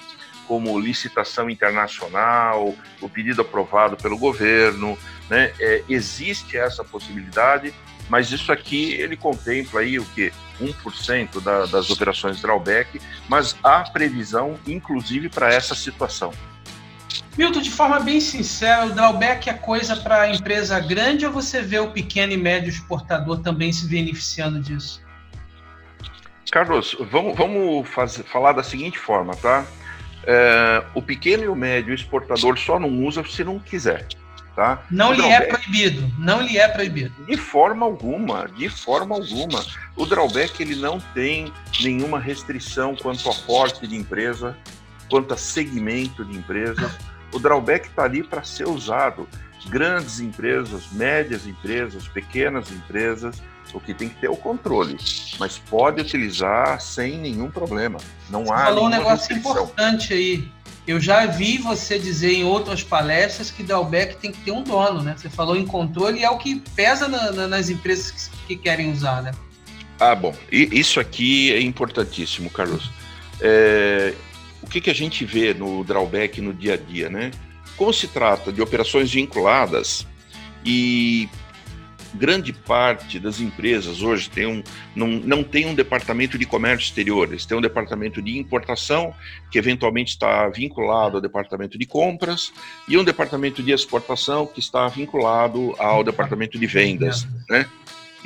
como 0.47 0.79
licitação 0.79 1.49
internacional, 1.49 2.75
o 2.99 3.09
pedido 3.09 3.41
aprovado 3.41 3.95
pelo 3.95 4.17
governo, 4.17 4.97
né? 5.29 5.53
É, 5.59 5.83
existe 5.87 6.57
essa 6.57 6.83
possibilidade, 6.83 7.73
mas 8.09 8.31
isso 8.31 8.51
aqui 8.51 8.93
ele 8.93 9.15
contempla 9.15 9.79
aí 9.79 9.97
o 9.97 10.05
que 10.05 10.31
1% 10.61 11.41
da, 11.41 11.65
das 11.65 11.89
operações 11.89 12.41
drawback, 12.41 13.01
mas 13.27 13.55
há 13.63 13.81
previsão, 13.81 14.57
inclusive, 14.67 15.29
para 15.29 15.53
essa 15.53 15.75
situação. 15.75 16.31
Milton, 17.37 17.61
de 17.61 17.71
forma 17.71 17.99
bem 17.99 18.19
sincera, 18.19 18.85
o 18.85 18.89
drawback 18.93 19.49
é 19.49 19.53
coisa 19.53 19.95
para 19.95 20.21
a 20.21 20.29
empresa 20.33 20.79
grande 20.79 21.25
ou 21.25 21.31
você 21.31 21.61
vê 21.61 21.79
o 21.79 21.91
pequeno 21.91 22.33
e 22.33 22.37
médio 22.37 22.69
exportador 22.69 23.39
também 23.39 23.71
se 23.71 23.87
beneficiando 23.87 24.59
disso? 24.59 25.01
Carlos, 26.51 26.97
vamos, 27.09 27.37
vamos 27.37 27.87
fazer, 27.87 28.23
falar 28.23 28.51
da 28.51 28.61
seguinte 28.61 28.99
forma, 28.99 29.33
tá? 29.35 29.65
É, 30.25 30.83
o 30.93 31.01
pequeno 31.01 31.43
e 31.43 31.47
o 31.47 31.55
médio 31.55 31.93
exportador 31.93 32.59
só 32.59 32.77
não 32.77 33.03
usa 33.05 33.23
se 33.23 33.43
não 33.43 33.57
quiser. 33.57 34.05
Tá? 34.55 34.83
Não 34.91 35.13
lhe 35.13 35.23
é 35.23 35.41
proibido, 35.41 36.11
não 36.17 36.41
lhe 36.41 36.57
é 36.57 36.67
proibido. 36.67 37.13
De 37.25 37.37
forma 37.37 37.85
alguma, 37.85 38.49
de 38.49 38.67
forma 38.67 39.15
alguma. 39.15 39.63
O 39.95 40.05
drawback 40.05 40.61
ele 40.61 40.75
não 40.75 40.99
tem 41.13 41.53
nenhuma 41.79 42.19
restrição 42.19 42.95
quanto 42.95 43.29
a 43.29 43.33
porte 43.33 43.87
de 43.87 43.95
empresa, 43.95 44.57
quanto 45.09 45.33
a 45.33 45.37
segmento 45.37 46.25
de 46.25 46.37
empresas. 46.37 46.91
O 47.31 47.39
drawback 47.39 47.87
está 47.87 48.03
ali 48.03 48.23
para 48.23 48.43
ser 48.43 48.67
usado. 48.67 49.27
Grandes 49.67 50.19
empresas, 50.19 50.91
médias 50.91 51.47
empresas, 51.47 52.07
pequenas 52.07 52.69
empresas, 52.71 53.41
o 53.73 53.79
que 53.79 53.93
tem 53.93 54.09
que 54.09 54.15
ter 54.15 54.27
é 54.27 54.29
o 54.29 54.35
controle, 54.35 54.97
mas 55.39 55.57
pode 55.57 56.01
utilizar 56.01 56.81
sem 56.81 57.17
nenhum 57.17 57.49
problema. 57.49 57.99
Não 58.29 58.45
Você 58.45 58.53
há. 58.53 58.65
Falou 58.65 58.85
um 58.87 58.89
negócio 58.89 59.29
restrição. 59.29 59.51
importante 59.51 60.13
aí 60.13 60.51
eu 60.87 60.99
já 60.99 61.25
vi 61.25 61.57
você 61.57 61.99
dizer 61.99 62.33
em 62.33 62.43
outras 62.43 62.83
palestras 62.83 63.51
que 63.51 63.61
drawback 63.61 64.17
tem 64.17 64.31
que 64.31 64.39
ter 64.39 64.51
um 64.51 64.63
dono, 64.63 65.01
né? 65.01 65.15
Você 65.15 65.29
falou 65.29 65.55
em 65.55 65.65
controle 65.65 66.19
e 66.19 66.23
é 66.23 66.29
o 66.29 66.37
que 66.37 66.61
pesa 66.75 67.07
na, 67.07 67.31
na, 67.31 67.47
nas 67.47 67.69
empresas 67.69 68.11
que, 68.11 68.29
que, 68.47 68.55
querem 68.55 68.91
usar, 68.91 69.21
né? 69.21 69.31
Ah, 69.99 70.15
bom. 70.15 70.35
E 70.51 70.67
isso 70.71 70.99
aqui 70.99 71.53
é 71.53 71.61
importantíssimo, 71.61 72.49
Carlos. 72.49 72.89
É, 73.39 74.13
o 74.61 74.67
que, 74.67 74.81
que 74.81 74.89
a 74.89 74.95
gente 74.95 75.23
vê 75.23 75.53
no 75.53 75.83
drawback 75.83 76.41
no 76.41 76.53
dia 76.53 76.73
a 76.73 76.77
dia, 76.77 77.09
né? 77.09 77.29
Como 77.77 77.93
se 77.93 78.07
trata 78.07 78.51
de 78.51 78.61
operações 78.61 79.11
vinculadas 79.11 80.07
e 80.65 81.29
grande 82.13 82.53
parte 82.53 83.19
das 83.19 83.39
empresas 83.39 84.01
hoje 84.01 84.29
tem 84.29 84.45
um, 84.45 84.63
não, 84.95 85.07
não 85.07 85.43
tem 85.43 85.65
um 85.65 85.73
departamento 85.73 86.37
de 86.37 86.45
comércio 86.45 86.85
exterior, 86.85 87.27
eles 87.27 87.45
têm 87.45 87.57
um 87.57 87.61
departamento 87.61 88.21
de 88.21 88.37
importação, 88.37 89.13
que 89.51 89.57
eventualmente 89.57 90.11
está 90.11 90.47
vinculado 90.49 91.17
ao 91.17 91.21
departamento 91.21 91.77
de 91.77 91.85
compras, 91.85 92.51
e 92.87 92.97
um 92.97 93.03
departamento 93.03 93.63
de 93.63 93.71
exportação, 93.71 94.45
que 94.45 94.59
está 94.59 94.87
vinculado 94.87 95.75
ao 95.77 96.03
departamento 96.03 96.59
de 96.59 96.67
vendas. 96.67 97.27
Né? 97.49 97.65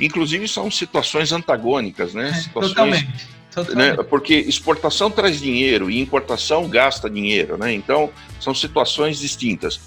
Inclusive, 0.00 0.46
são 0.46 0.70
situações 0.70 1.32
antagônicas, 1.32 2.12
né? 2.12 2.28
É, 2.28 2.34
situações, 2.34 2.74
Totalmente. 2.74 3.36
Né? 3.74 3.96
Porque 4.10 4.34
exportação 4.34 5.10
traz 5.10 5.40
dinheiro 5.40 5.90
e 5.90 5.98
importação 5.98 6.68
gasta 6.68 7.08
dinheiro, 7.08 7.56
né? 7.56 7.72
Então, 7.72 8.10
são 8.38 8.54
situações 8.54 9.18
distintas. 9.18 9.80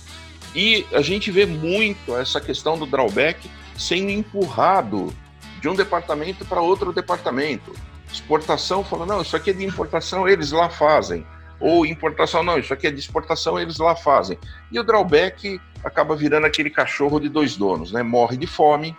E 0.55 0.85
a 0.91 1.01
gente 1.01 1.29
vê 1.29 1.45
muito 1.45 2.17
essa 2.17 2.41
questão 2.41 2.77
do 2.77 2.87
drawback 2.87 3.47
sendo 3.79 4.11
empurrado 4.11 5.13
de 5.61 5.69
um 5.69 5.73
departamento 5.73 6.45
para 6.45 6.61
outro 6.61 6.91
departamento. 6.91 7.73
Exportação 8.11 8.83
falando, 8.83 9.09
não, 9.09 9.21
isso 9.21 9.35
aqui 9.35 9.51
é 9.51 9.53
de 9.53 9.65
importação, 9.65 10.27
eles 10.27 10.51
lá 10.51 10.69
fazem. 10.69 11.25
Ou 11.59 11.85
importação, 11.85 12.43
não, 12.43 12.57
isso 12.57 12.73
aqui 12.73 12.87
é 12.87 12.91
de 12.91 12.99
exportação, 12.99 13.57
eles 13.57 13.77
lá 13.77 13.95
fazem. 13.95 14.37
E 14.71 14.79
o 14.79 14.83
drawback 14.83 15.59
acaba 15.83 16.15
virando 16.15 16.45
aquele 16.45 16.69
cachorro 16.69 17.19
de 17.19 17.29
dois 17.29 17.55
donos, 17.55 17.91
né? 17.91 18.03
Morre 18.03 18.35
de 18.35 18.47
fome, 18.47 18.95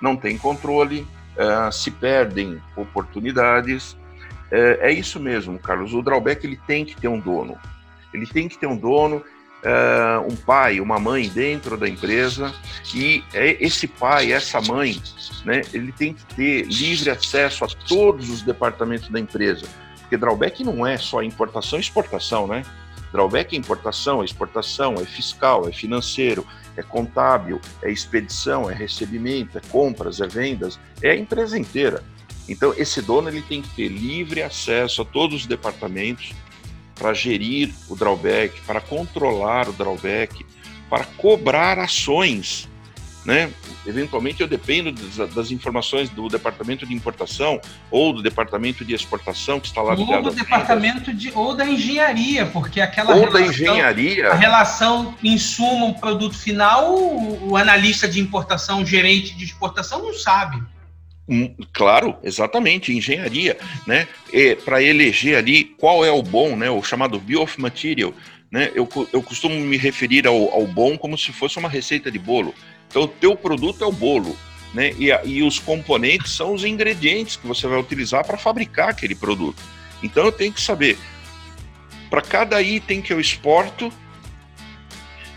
não 0.00 0.16
tem 0.16 0.36
controle, 0.36 1.06
uh, 1.36 1.72
se 1.72 1.90
perdem 1.90 2.60
oportunidades. 2.76 3.92
Uh, 4.50 4.78
é 4.80 4.92
isso 4.92 5.20
mesmo, 5.20 5.58
Carlos. 5.58 5.92
O 5.94 6.02
drawback 6.02 6.44
ele 6.44 6.58
tem 6.66 6.84
que 6.84 6.96
ter 6.96 7.08
um 7.08 7.20
dono. 7.20 7.56
Ele 8.12 8.26
tem 8.26 8.48
que 8.48 8.58
ter 8.58 8.66
um 8.66 8.76
dono 8.76 9.24
uh, 9.64 10.20
um 10.30 10.36
pai, 10.36 10.80
uma 10.80 10.98
mãe 10.98 11.28
dentro 11.28 11.76
da 11.76 11.88
empresa 11.88 12.52
e 12.94 13.24
é 13.32 13.56
esse 13.64 13.86
pai, 13.88 14.32
essa 14.32 14.60
mãe, 14.60 15.00
né, 15.44 15.62
ele 15.72 15.92
tem 15.92 16.14
que 16.14 16.24
ter 16.34 16.62
livre 16.66 17.10
acesso 17.10 17.64
a 17.64 17.68
todos 17.68 18.30
os 18.30 18.42
departamentos 18.42 19.08
da 19.08 19.18
empresa, 19.18 19.66
porque 20.00 20.16
drawback 20.16 20.62
não 20.62 20.86
é 20.86 20.96
só 20.98 21.22
importação 21.22 21.78
e 21.78 21.82
exportação, 21.82 22.46
né? 22.46 22.62
Drawback 23.10 23.54
é 23.54 23.58
importação, 23.58 24.22
é 24.22 24.24
exportação, 24.24 24.94
é 24.94 25.04
fiscal, 25.04 25.68
é 25.68 25.72
financeiro, 25.72 26.44
é 26.76 26.82
contábil, 26.82 27.60
é 27.80 27.88
expedição, 27.88 28.68
é 28.68 28.74
recebimento, 28.74 29.56
é 29.56 29.60
compras, 29.70 30.20
é 30.20 30.26
vendas, 30.26 30.80
é 31.00 31.12
a 31.12 31.16
empresa 31.16 31.56
inteira. 31.56 32.02
Então, 32.48 32.74
esse 32.76 33.00
dono 33.00 33.28
ele 33.28 33.40
tem 33.40 33.62
que 33.62 33.68
ter 33.68 33.86
livre 33.86 34.42
acesso 34.42 35.02
a 35.02 35.04
todos 35.04 35.42
os 35.42 35.46
departamentos 35.46 36.32
para 36.94 37.12
gerir 37.12 37.72
o 37.88 37.96
drawback, 37.96 38.60
para 38.62 38.80
controlar 38.80 39.68
o 39.68 39.72
drawback, 39.72 40.44
para 40.88 41.04
cobrar 41.04 41.78
ações 41.78 42.68
né? 43.24 43.50
Eventualmente 43.86 44.42
eu 44.42 44.46
dependo 44.46 44.92
das, 45.26 45.50
informações 45.50 46.10
do 46.10 46.28
departamento 46.28 46.86
de 46.86 46.92
importação 46.92 47.60
ou 47.90 48.12
do 48.12 48.22
departamento 48.22 48.84
de 48.84 48.94
exportação 48.94 49.58
que 49.58 49.66
está 49.66 49.80
lá 49.80 49.94
ligado. 49.94 50.26
Ou 50.26 50.30
do 50.30 50.36
departamento 50.36 51.12
de 51.12 51.32
ou 51.34 51.54
da 51.54 51.66
engenharia, 51.66 52.44
porque 52.46 52.80
aquela 52.80 53.14
ou 53.14 53.20
relação, 53.20 53.40
da 53.40 53.46
engenharia, 53.46 54.30
a 54.30 54.34
relação 54.34 55.14
insumo 55.22 55.98
produto 55.98 56.36
final, 56.36 56.94
o, 56.94 57.52
o 57.52 57.56
analista 57.56 58.06
de 58.06 58.20
importação, 58.20 58.82
o 58.82 58.86
gerente 58.86 59.34
de 59.34 59.44
exportação 59.44 60.02
não 60.02 60.12
sabe. 60.12 60.62
Claro, 61.72 62.16
exatamente, 62.22 62.92
engenharia, 62.92 63.56
né? 63.86 64.06
Para 64.64 64.82
eleger 64.82 65.36
ali 65.36 65.64
qual 65.64 66.04
é 66.04 66.10
o 66.10 66.22
bom, 66.22 66.54
né? 66.54 66.70
O 66.70 66.82
chamado 66.82 67.18
bill 67.18 67.42
of 67.42 67.58
material, 67.60 68.12
né? 68.50 68.70
Eu, 68.74 68.88
eu 69.12 69.22
costumo 69.22 69.54
me 69.54 69.76
referir 69.76 70.26
ao, 70.26 70.52
ao 70.52 70.66
bom 70.66 70.98
como 70.98 71.16
se 71.16 71.32
fosse 71.32 71.58
uma 71.58 71.68
receita 71.68 72.10
de 72.10 72.18
bolo. 72.18 72.54
Então, 72.88 73.02
o 73.02 73.08
teu 73.08 73.34
produto 73.34 73.82
é 73.82 73.86
o 73.86 73.92
bolo, 73.92 74.36
né? 74.74 74.92
E, 74.98 75.08
e 75.26 75.42
os 75.42 75.58
componentes 75.58 76.32
são 76.32 76.52
os 76.52 76.62
ingredientes 76.62 77.36
que 77.36 77.46
você 77.46 77.66
vai 77.66 77.78
utilizar 77.80 78.24
para 78.26 78.36
fabricar 78.36 78.90
aquele 78.90 79.14
produto. 79.14 79.62
Então, 80.02 80.26
eu 80.26 80.32
tenho 80.32 80.52
que 80.52 80.60
saber 80.60 80.98
para 82.10 82.20
cada 82.20 82.60
item 82.60 83.00
que 83.00 83.12
eu 83.12 83.18
exporto, 83.18 83.90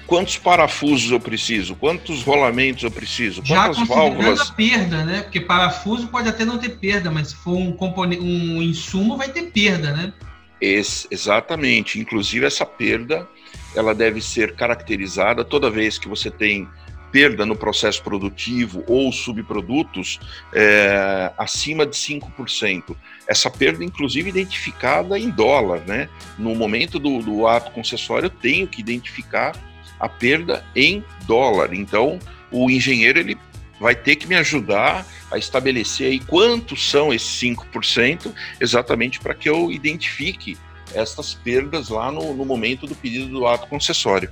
quantos 0.07 0.37
parafusos 0.37 1.11
eu 1.11 1.19
preciso, 1.19 1.75
quantos 1.75 2.23
rolamentos 2.23 2.83
eu 2.83 2.89
preciso, 2.89 3.43
quantas 3.45 3.77
Já 3.77 3.85
válvulas. 3.85 4.39
a 4.39 4.53
perda, 4.53 5.03
né? 5.03 5.21
Porque 5.21 5.41
parafuso 5.41 6.07
pode 6.07 6.29
até 6.29 6.45
não 6.45 6.57
ter 6.57 6.69
perda, 6.69 7.11
mas 7.11 7.29
se 7.29 7.35
for 7.35 7.55
um 7.55 7.73
componente, 7.73 8.23
um 8.23 8.61
insumo, 8.61 9.17
vai 9.17 9.27
ter 9.29 9.51
perda, 9.51 9.91
né? 9.91 10.13
Esse, 10.59 11.07
exatamente. 11.11 11.99
Inclusive 11.99 12.45
essa 12.45 12.65
perda, 12.65 13.27
ela 13.75 13.93
deve 13.93 14.21
ser 14.21 14.55
caracterizada 14.55 15.43
toda 15.43 15.69
vez 15.69 15.99
que 15.99 16.07
você 16.07 16.31
tem 16.31 16.67
perda 17.11 17.45
no 17.45 17.55
processo 17.55 18.01
produtivo 18.03 18.83
ou 18.87 19.11
subprodutos 19.11 20.19
é, 20.53 21.31
acima 21.37 21.85
de 21.85 21.95
5%. 21.95 22.95
Essa 23.27 23.49
perda, 23.49 23.83
inclusive, 23.83 24.29
identificada 24.29 25.17
em 25.19 25.29
dólar, 25.29 25.81
né? 25.85 26.09
No 26.37 26.55
momento 26.55 26.97
do, 26.97 27.19
do 27.21 27.47
ato 27.47 27.71
concessório, 27.71 28.27
eu 28.27 28.29
tenho 28.29 28.67
que 28.67 28.81
identificar 28.81 29.53
a 29.99 30.07
perda 30.07 30.65
em 30.75 31.03
dólar. 31.25 31.73
Então, 31.73 32.19
o 32.51 32.69
engenheiro 32.69 33.19
ele 33.19 33.37
vai 33.79 33.95
ter 33.95 34.15
que 34.15 34.27
me 34.27 34.35
ajudar 34.35 35.05
a 35.31 35.37
estabelecer 35.37 36.11
aí 36.11 36.19
quantos 36.19 36.89
são 36.89 37.13
esses 37.13 37.39
5%, 37.41 38.33
exatamente 38.59 39.19
para 39.19 39.33
que 39.33 39.49
eu 39.49 39.71
identifique 39.71 40.57
essas 40.93 41.33
perdas 41.33 41.89
lá 41.89 42.11
no, 42.11 42.33
no 42.33 42.45
momento 42.45 42.87
do 42.87 42.95
pedido 42.95 43.27
do 43.27 43.45
ato 43.45 43.67
concessório. 43.67 44.31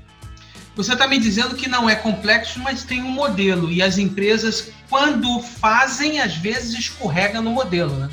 Você 0.75 0.93
está 0.93 1.07
me 1.07 1.17
dizendo 1.17 1.55
que 1.55 1.69
não 1.69 1.89
é 1.89 1.95
complexo, 1.95 2.59
mas 2.59 2.83
tem 2.83 3.01
um 3.01 3.09
modelo. 3.09 3.71
E 3.71 3.81
as 3.81 3.97
empresas, 3.97 4.71
quando 4.89 5.39
fazem, 5.39 6.19
às 6.19 6.35
vezes 6.35 6.77
escorregam 6.77 7.41
no 7.41 7.51
modelo, 7.51 7.95
né? 7.95 8.09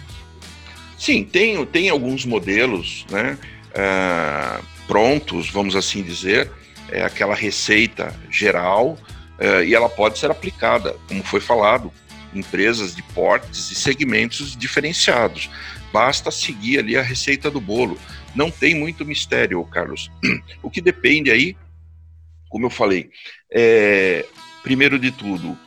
Sim, 0.96 1.24
tem, 1.24 1.64
tem 1.66 1.88
alguns 1.88 2.24
modelos 2.24 3.04
né, 3.10 3.36
uh, 3.70 4.64
prontos, 4.86 5.50
vamos 5.50 5.74
assim 5.74 6.00
dizer, 6.00 6.48
é 6.90 7.03
aquela 7.03 7.35
receita 7.35 8.14
geral, 8.31 8.99
uh, 9.38 9.62
e 9.64 9.75
ela 9.75 9.88
pode 9.88 10.18
ser 10.18 10.31
aplicada, 10.31 10.97
como 11.09 11.23
foi 11.23 11.40
falado, 11.40 11.92
empresas 12.35 12.95
de 12.95 13.03
portes 13.03 13.71
e 13.71 13.75
segmentos 13.75 14.57
diferenciados. 14.57 15.51
Basta 15.92 16.31
seguir 16.31 16.79
ali 16.79 16.97
a 16.97 17.03
receita 17.03 17.51
do 17.51 17.61
bolo. 17.61 17.99
Não 18.35 18.51
tem 18.51 18.75
muito 18.75 19.05
mistério, 19.05 19.62
Carlos. 19.66 20.11
O 20.62 20.71
que 20.71 20.81
depende 20.81 21.31
aí 21.31 21.55
como 22.53 22.66
eu 22.66 22.71
falei, 22.71 23.11
é, 23.51 24.27
primeiro 24.62 24.99
de 24.99 25.11
tudo, 25.11 25.59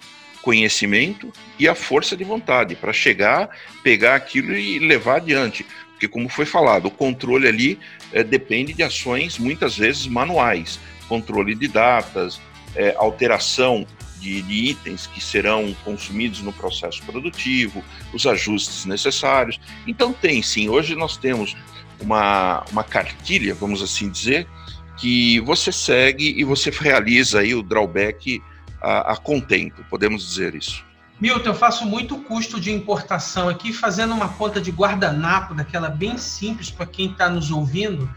conhecimento 0.44 1.34
e 1.58 1.68
a 1.68 1.74
força 1.74 2.16
de 2.16 2.24
vontade 2.24 2.76
para 2.76 2.94
chegar, 2.94 3.50
pegar 3.84 4.14
aquilo 4.14 4.56
e 4.56 4.78
levar 4.78 5.16
adiante. 5.16 5.66
Porque, 5.90 6.08
como 6.08 6.30
foi 6.30 6.46
falado, 6.46 6.86
o 6.86 6.92
controle 6.92 7.48
ali 7.48 7.80
é, 8.14 8.24
depende 8.24 8.74
de 8.74 8.84
ações 8.84 9.40
muitas 9.40 9.76
vezes 9.76 10.06
manuais 10.06 10.80
controle 11.08 11.56
de 11.56 11.68
datas, 11.68 12.40
é, 12.76 12.96
alteração 12.98 13.86
de, 14.20 14.42
de, 14.42 14.54
itens 14.54 15.08
que 15.08 15.22
serão 15.22 15.76
consumidos 15.84 16.42
no 16.42 16.52
processo 16.52 17.02
produtivo, 17.04 17.84
os 18.14 18.26
ajustes 18.26 18.86
necessários. 18.86 19.60
Então, 19.86 20.12
tem 20.14 20.42
sim, 20.42 20.70
hoje 20.70 20.96
nós 20.96 21.18
temos 21.18 21.56
uma, 22.02 22.64
uma 22.72 22.84
cartilha, 22.84 23.54
vamos 23.54 23.82
assim 23.82 24.10
dizer, 24.10 24.48
que 24.98 25.40
você 25.42 25.72
segue 25.72 26.34
e 26.38 26.44
você 26.44 26.70
realiza 26.78 27.40
aí 27.40 27.54
o 27.54 27.62
drawback 27.62 28.42
a, 28.82 29.14
a 29.14 29.18
contento, 29.18 29.86
podemos 29.90 30.28
dizer 30.28 30.56
isso. 30.56 30.84
Milton, 31.20 31.50
eu 31.50 31.56
faço 31.56 31.86
muito 31.86 32.18
custo 32.18 32.60
de 32.60 32.72
importação 32.72 33.48
aqui, 33.48 33.72
fazendo 33.72 34.14
uma 34.14 34.30
conta 34.30 34.60
de 34.60 34.70
guardanapo, 34.70 35.54
daquela 35.54 35.90
bem 35.90 36.18
simples 36.18 36.70
para 36.70 36.86
quem 36.86 37.10
está 37.10 37.30
nos 37.30 37.52
ouvindo. 37.52 38.10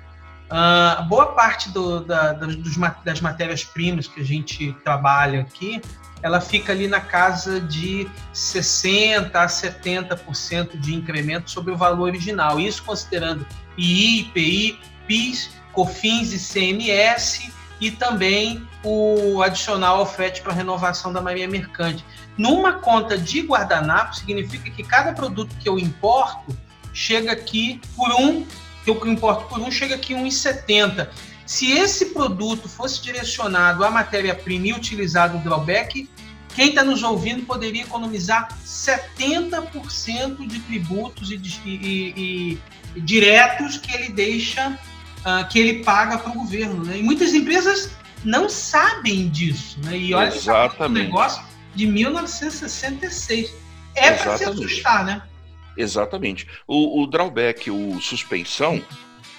Uh, 0.50 1.04
boa 1.04 1.26
parte 1.26 1.70
do, 1.70 2.00
da, 2.00 2.32
dos, 2.32 2.76
das 3.04 3.20
matérias-primas 3.20 4.06
que 4.06 4.20
a 4.20 4.24
gente 4.24 4.72
trabalha 4.82 5.42
aqui, 5.42 5.80
ela 6.22 6.40
fica 6.40 6.72
ali 6.72 6.88
na 6.88 7.00
casa 7.00 7.60
de 7.60 8.08
60% 8.34 9.30
a 9.34 9.46
70% 9.46 10.80
de 10.80 10.94
incremento 10.94 11.50
sobre 11.50 11.72
o 11.72 11.76
valor 11.76 12.04
original. 12.04 12.58
Isso 12.58 12.82
considerando 12.82 13.46
II, 13.76 14.20
IPI, 14.20 14.80
PIS 15.06 15.58
COFINS 15.78 16.32
e 16.32 16.38
CMS 16.38 17.52
e 17.80 17.92
também 17.92 18.66
o 18.82 19.40
adicional 19.42 19.98
ao 19.98 20.06
para 20.42 20.52
renovação 20.52 21.12
da 21.12 21.20
Marinha 21.20 21.46
Mercante. 21.46 22.04
Numa 22.36 22.74
conta 22.74 23.16
de 23.16 23.42
guardanapo, 23.42 24.16
significa 24.16 24.68
que 24.70 24.82
cada 24.82 25.12
produto 25.12 25.54
que 25.60 25.68
eu 25.68 25.78
importo 25.78 26.56
chega 26.92 27.30
aqui 27.30 27.80
por 27.94 28.10
um, 28.12 28.44
que 28.96 29.06
eu 29.06 29.12
importo 29.12 29.46
por 29.46 29.60
um, 29.60 29.70
chega 29.70 29.94
aqui 29.94 30.14
1,70. 30.14 31.08
Se 31.46 31.72
esse 31.72 32.06
produto 32.06 32.68
fosse 32.68 33.02
direcionado 33.02 33.84
à 33.84 33.90
matéria-prima 33.90 34.68
e 34.68 34.72
utilizado 34.72 35.38
o 35.38 35.40
drawback, 35.40 36.08
quem 36.54 36.70
está 36.70 36.84
nos 36.84 37.02
ouvindo 37.02 37.46
poderia 37.46 37.82
economizar 37.82 38.48
70% 38.64 40.46
de 40.46 40.58
tributos 40.60 41.30
e, 41.30 41.40
e, 41.64 42.58
e, 42.96 43.00
diretos 43.00 43.78
que 43.78 43.94
ele 43.94 44.08
deixa 44.10 44.70
uh, 44.70 45.48
que 45.48 45.58
ele 45.58 45.84
paga 45.84 46.18
para 46.18 46.30
o 46.30 46.34
governo. 46.34 46.84
Né? 46.84 46.98
E 46.98 47.02
muitas 47.02 47.32
empresas 47.32 47.90
não 48.24 48.48
sabem 48.48 49.28
disso. 49.28 49.78
Né? 49.84 49.96
E 49.96 50.14
olha 50.14 50.30
que 50.30 50.50
é 50.50 50.86
um 50.86 50.88
negócio 50.88 51.42
de 51.74 51.86
1966. 51.86 53.54
É 53.94 54.12
para 54.12 54.36
se 54.36 54.44
assustar, 54.44 55.04
né? 55.04 55.22
Exatamente. 55.78 56.46
O, 56.66 57.02
o 57.02 57.06
drawback, 57.06 57.70
o 57.70 58.00
suspensão, 58.00 58.82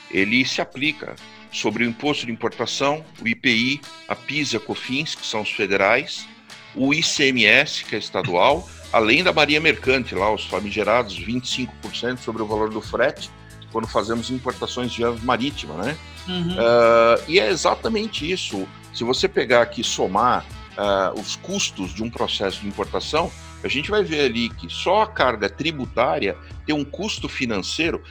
ele 0.09 0.45
se 0.45 0.61
aplica 0.61 1.15
sobre 1.51 1.83
o 1.83 1.87
imposto 1.87 2.25
de 2.25 2.31
importação, 2.31 3.03
o 3.21 3.27
IPI, 3.27 3.81
a 4.07 4.15
PIS 4.15 4.53
e 4.53 4.57
a 4.57 4.59
COFINS, 4.59 5.15
que 5.15 5.25
são 5.25 5.41
os 5.41 5.51
federais, 5.51 6.27
o 6.75 6.93
ICMS, 6.93 7.83
que 7.83 7.95
é 7.95 7.99
estadual, 7.99 8.67
além 8.93 9.23
da 9.23 9.33
Maria 9.33 9.59
Mercante, 9.59 10.15
lá, 10.15 10.33
os 10.33 10.45
famigerados 10.45 11.19
25% 11.19 12.19
sobre 12.19 12.41
o 12.41 12.45
valor 12.45 12.69
do 12.69 12.81
frete, 12.81 13.29
quando 13.71 13.87
fazemos 13.87 14.31
importações 14.31 14.95
via 14.95 15.11
marítima, 15.23 15.75
né? 15.75 15.97
Uhum. 16.27 16.53
Uh, 16.53 17.23
e 17.27 17.39
é 17.39 17.49
exatamente 17.49 18.29
isso. 18.29 18.67
Se 18.93 19.03
você 19.03 19.27
pegar 19.27 19.61
aqui 19.61 19.83
somar 19.83 20.45
uh, 20.77 21.19
os 21.19 21.35
custos 21.35 21.93
de 21.93 22.03
um 22.03 22.09
processo 22.09 22.61
de 22.61 22.67
importação, 22.67 23.31
a 23.63 23.67
gente 23.67 23.91
vai 23.91 24.03
ver 24.03 24.21
ali 24.21 24.49
que 24.49 24.69
só 24.69 25.03
a 25.03 25.07
carga 25.07 25.49
tributária 25.49 26.37
tem 26.65 26.75
um 26.75 26.85
custo 26.85 27.27
financeiro. 27.27 28.01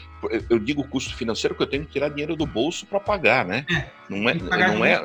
Eu 0.51 0.59
digo 0.59 0.87
custo 0.87 1.15
financeiro 1.15 1.55
porque 1.55 1.65
eu 1.65 1.71
tenho 1.71 1.87
que 1.87 1.93
tirar 1.93 2.09
dinheiro 2.09 2.37
do 2.37 2.47
bolso 2.47 2.87
para 2.87 3.01
pagar, 3.01 3.45
né? 3.45 3.65
É, 3.71 3.89
não 4.09 4.29
é, 4.29 4.35
não 4.35 4.85
é. 4.85 5.03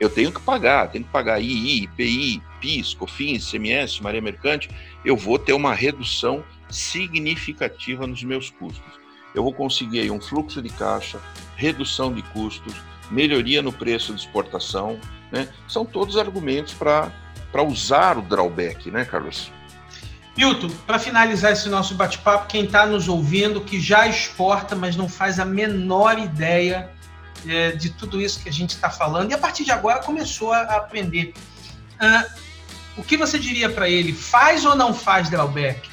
Eu 0.00 0.08
tenho 0.08 0.32
que 0.32 0.40
pagar, 0.40 0.90
tenho 0.90 1.04
que 1.04 1.10
pagar 1.10 1.40
II, 1.40 1.82
IPI, 1.84 2.42
PIS, 2.60 2.94
COFINS, 2.94 3.50
CMS, 3.50 4.00
Maria 4.00 4.20
Mercante. 4.20 4.70
Eu 5.04 5.16
vou 5.16 5.38
ter 5.38 5.52
uma 5.52 5.74
redução 5.74 6.44
significativa 6.70 8.06
nos 8.06 8.22
meus 8.22 8.50
custos 8.50 8.98
eu 9.34 9.42
vou 9.42 9.52
conseguir 9.52 10.00
aí 10.00 10.10
um 10.10 10.20
fluxo 10.20 10.60
de 10.62 10.68
caixa, 10.70 11.20
redução 11.56 12.12
de 12.12 12.22
custos, 12.22 12.74
melhoria 13.10 13.62
no 13.62 13.72
preço 13.72 14.12
de 14.14 14.20
exportação, 14.20 14.98
né? 15.30 15.48
São 15.68 15.84
todos 15.84 16.16
argumentos 16.16 16.74
para 16.74 17.62
usar 17.62 18.18
o 18.18 18.22
drawback, 18.22 18.90
né, 18.90 19.04
Carlos? 19.04 19.52
Milton, 20.38 20.70
para 20.86 21.00
finalizar 21.00 21.50
esse 21.50 21.68
nosso 21.68 21.96
bate-papo, 21.96 22.46
quem 22.46 22.64
está 22.64 22.86
nos 22.86 23.08
ouvindo, 23.08 23.60
que 23.60 23.80
já 23.80 24.06
exporta, 24.06 24.76
mas 24.76 24.94
não 24.94 25.08
faz 25.08 25.40
a 25.40 25.44
menor 25.44 26.16
ideia 26.16 26.88
é, 27.44 27.72
de 27.72 27.90
tudo 27.90 28.20
isso 28.20 28.40
que 28.40 28.48
a 28.48 28.52
gente 28.52 28.70
está 28.70 28.88
falando, 28.88 29.32
e 29.32 29.34
a 29.34 29.38
partir 29.38 29.64
de 29.64 29.72
agora 29.72 29.98
começou 29.98 30.52
a 30.52 30.62
aprender. 30.76 31.34
Uh, 32.00 32.30
o 32.96 33.02
que 33.02 33.16
você 33.16 33.36
diria 33.36 33.68
para 33.68 33.88
ele? 33.88 34.12
Faz 34.12 34.64
ou 34.64 34.76
não 34.76 34.94
faz 34.94 35.28
drawback? 35.28 35.90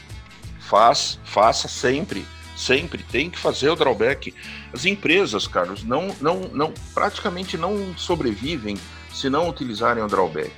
Faz, 0.60 1.20
faça 1.24 1.68
sempre. 1.68 2.24
Sempre 2.56 3.02
tem 3.02 3.32
que 3.32 3.39
fazer 3.39 3.70
o 3.70 3.76
drawback. 3.76 4.32
As 4.72 4.86
empresas, 4.86 5.48
Carlos, 5.48 5.84
não, 5.84 6.16
não, 6.22 6.41
não, 6.54 6.72
praticamente 6.93 7.58
não 7.58 7.98
sobrevivem 7.98 8.78
se 9.12 9.28
não 9.28 9.50
utilizarem 9.50 10.04
o 10.04 10.08
drawback. 10.08 10.52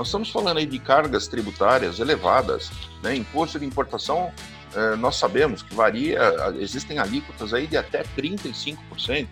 Nós 0.00 0.08
estamos 0.08 0.30
falando 0.30 0.56
aí 0.56 0.64
de 0.64 0.78
cargas 0.78 1.28
tributárias 1.28 1.98
elevadas, 2.00 2.70
né? 3.02 3.14
Imposto 3.14 3.58
de 3.58 3.66
importação, 3.66 4.32
eh, 4.74 4.96
nós 4.96 5.16
sabemos 5.16 5.62
que 5.62 5.74
varia, 5.74 6.18
existem 6.58 6.98
alíquotas 6.98 7.52
aí 7.52 7.66
de 7.66 7.76
até 7.76 8.02
35%. 8.16 9.28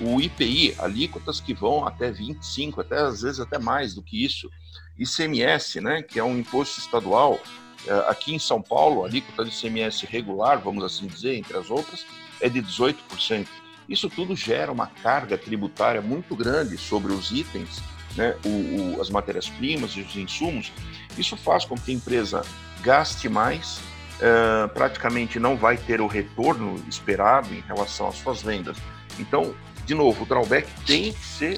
O 0.00 0.20
IPI, 0.20 0.76
alíquotas 0.78 1.40
que 1.40 1.52
vão 1.52 1.84
até 1.84 2.12
25%, 2.12 2.78
até 2.78 3.00
às 3.00 3.22
vezes 3.22 3.40
até 3.40 3.58
mais 3.58 3.92
do 3.92 4.04
que 4.04 4.24
isso. 4.24 4.48
ICMS, 4.96 5.80
né? 5.80 6.00
Que 6.00 6.20
é 6.20 6.22
um 6.22 6.38
imposto 6.38 6.78
estadual. 6.78 7.40
Eh, 7.84 8.04
aqui 8.06 8.36
em 8.36 8.38
São 8.38 8.62
Paulo, 8.62 9.02
a 9.02 9.08
alíquota 9.08 9.44
de 9.44 9.50
ICMS 9.50 10.06
regular, 10.06 10.60
vamos 10.60 10.84
assim 10.84 11.08
dizer, 11.08 11.34
entre 11.34 11.56
as 11.56 11.70
outras, 11.70 12.06
é 12.40 12.48
de 12.48 12.62
18%. 12.62 13.48
Isso 13.88 14.08
tudo 14.08 14.36
gera 14.36 14.70
uma 14.70 14.86
carga 14.86 15.36
tributária 15.36 16.00
muito 16.00 16.36
grande 16.36 16.78
sobre 16.78 17.12
os 17.12 17.32
itens, 17.32 17.82
né, 18.16 18.36
o, 18.44 18.96
o, 18.96 19.00
as 19.00 19.10
matérias-primas 19.10 19.92
e 19.92 20.00
os 20.00 20.16
insumos. 20.16 20.72
Isso 21.16 21.36
faz 21.36 21.64
com 21.64 21.74
que 21.76 21.90
a 21.90 21.94
empresa 21.94 22.42
gaste 22.82 23.28
mais, 23.28 23.78
uh, 24.18 24.68
praticamente 24.74 25.38
não 25.38 25.56
vai 25.56 25.76
ter 25.76 26.00
o 26.00 26.06
retorno 26.06 26.82
esperado 26.88 27.52
em 27.52 27.60
relação 27.60 28.08
às 28.08 28.16
suas 28.16 28.42
vendas. 28.42 28.76
Então, 29.18 29.54
de 29.86 29.94
novo, 29.94 30.24
o 30.24 30.26
drawback 30.26 30.68
tem 30.86 31.12
que 31.12 31.26
ser 31.26 31.56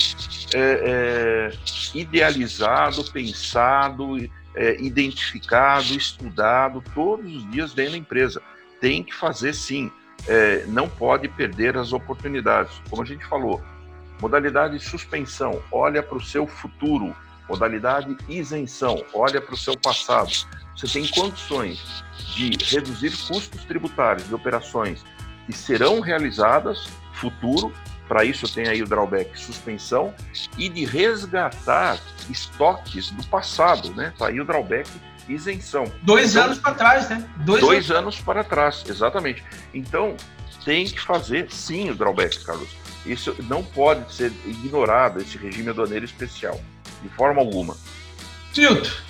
é, 0.55 0.59
é, 0.59 1.53
idealizado, 1.95 3.05
pensado, 3.13 4.17
é, 4.55 4.81
identificado, 4.81 5.95
estudado 5.95 6.83
todos 6.95 7.37
os 7.37 7.51
dias 7.51 7.73
dentro 7.73 7.93
da 7.93 7.99
empresa. 7.99 8.43
Tem 8.81 9.03
que 9.03 9.15
fazer 9.15 9.55
sim 9.55 9.91
não 10.67 10.89
pode 10.89 11.29
perder 11.29 11.77
as 11.77 11.93
oportunidades. 11.93 12.83
Como 12.91 13.01
a 13.01 13.05
gente 13.05 13.25
falou, 13.27 13.63
modalidade 14.21 14.79
suspensão, 14.81 15.63
olha 15.71 16.03
para 16.03 16.17
o 16.17 16.23
seu 16.23 16.47
futuro. 16.47 17.15
Modalidade 17.49 18.17
isenção, 18.29 19.05
olha 19.15 19.41
para 19.41 19.55
o 19.55 19.57
seu 19.57 19.79
passado. 19.79 20.33
Você 20.77 20.89
tem 20.89 21.07
condições 21.07 22.05
de 22.35 22.51
reduzir 22.75 23.17
custos 23.29 23.65
tributários 23.65 24.27
de 24.27 24.35
operações 24.35 25.05
que 25.47 25.53
serão 25.53 26.01
realizadas 26.01 26.89
futuro. 27.13 27.73
Para 28.09 28.25
isso 28.25 28.53
tem 28.53 28.69
aí 28.69 28.83
o 28.83 28.87
drawback 28.87 29.39
suspensão 29.39 30.15
e 30.59 30.69
de 30.69 30.85
resgatar 30.85 31.99
estoques 32.29 33.11
do 33.11 33.25
passado, 33.27 33.95
né? 33.95 34.13
Tá 34.19 34.29
aí 34.29 34.41
o 34.41 34.45
drawback 34.45 34.89
isenção. 35.29 35.91
Dois 36.03 36.33
então, 36.33 36.45
anos 36.45 36.59
para 36.59 36.75
trás, 36.75 37.09
né? 37.09 37.29
Dois, 37.39 37.61
dois 37.61 37.91
anos. 37.91 38.03
anos 38.03 38.21
para 38.21 38.45
trás, 38.45 38.85
exatamente. 38.89 39.45
Então, 39.75 40.17
tem 40.65 40.87
que 40.87 41.01
fazer 41.01 41.51
sim 41.51 41.91
o 41.91 41.95
drawback, 41.95 42.45
Carlos. 42.45 42.69
Isso 43.07 43.35
não 43.45 43.63
pode 43.63 44.13
ser 44.13 44.33
ignorado, 44.45 45.21
esse 45.21 45.39
regime 45.39 45.71
aduaneiro 45.71 46.05
especial, 46.05 46.61
de 47.03 47.09
forma 47.11 47.41
alguma. 47.41 47.77
Tilto, 48.53 49.03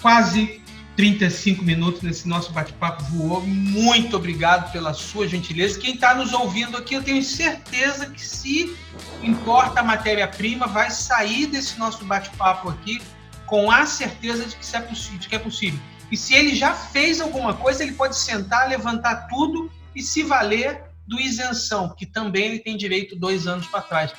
quase 0.00 0.60
35 0.96 1.64
minutos 1.64 2.02
nesse 2.02 2.28
nosso 2.28 2.52
bate-papo 2.52 3.02
voou. 3.04 3.40
Muito 3.46 4.16
obrigado 4.16 4.70
pela 4.72 4.92
sua 4.92 5.26
gentileza. 5.26 5.78
Quem 5.78 5.94
está 5.94 6.14
nos 6.14 6.32
ouvindo 6.32 6.76
aqui, 6.76 6.94
eu 6.94 7.02
tenho 7.02 7.22
certeza 7.22 8.06
que 8.06 8.24
se 8.24 8.76
importa 9.22 9.80
a 9.80 9.82
matéria-prima, 9.82 10.66
vai 10.66 10.90
sair 10.90 11.46
desse 11.46 11.78
nosso 11.78 12.04
bate-papo 12.04 12.68
aqui 12.68 13.00
com 13.46 13.70
a 13.70 13.84
certeza 13.86 14.44
de 14.44 14.56
que, 14.56 14.76
é 14.76 14.80
possível, 14.80 15.18
de 15.18 15.28
que 15.28 15.34
é 15.34 15.38
possível. 15.38 15.80
E 16.10 16.16
se 16.16 16.34
ele 16.34 16.54
já 16.54 16.74
fez 16.74 17.20
alguma 17.20 17.54
coisa, 17.54 17.82
ele 17.82 17.92
pode 17.92 18.16
sentar, 18.16 18.68
levantar 18.68 19.26
tudo 19.28 19.70
e 19.94 20.02
se 20.02 20.22
valer 20.22 20.82
do 21.10 21.20
isenção, 21.20 21.92
que 21.92 22.06
também 22.06 22.46
ele 22.46 22.58
tem 22.60 22.76
direito 22.76 23.16
dois 23.16 23.48
anos 23.48 23.66
para 23.66 23.80
trás. 23.80 24.12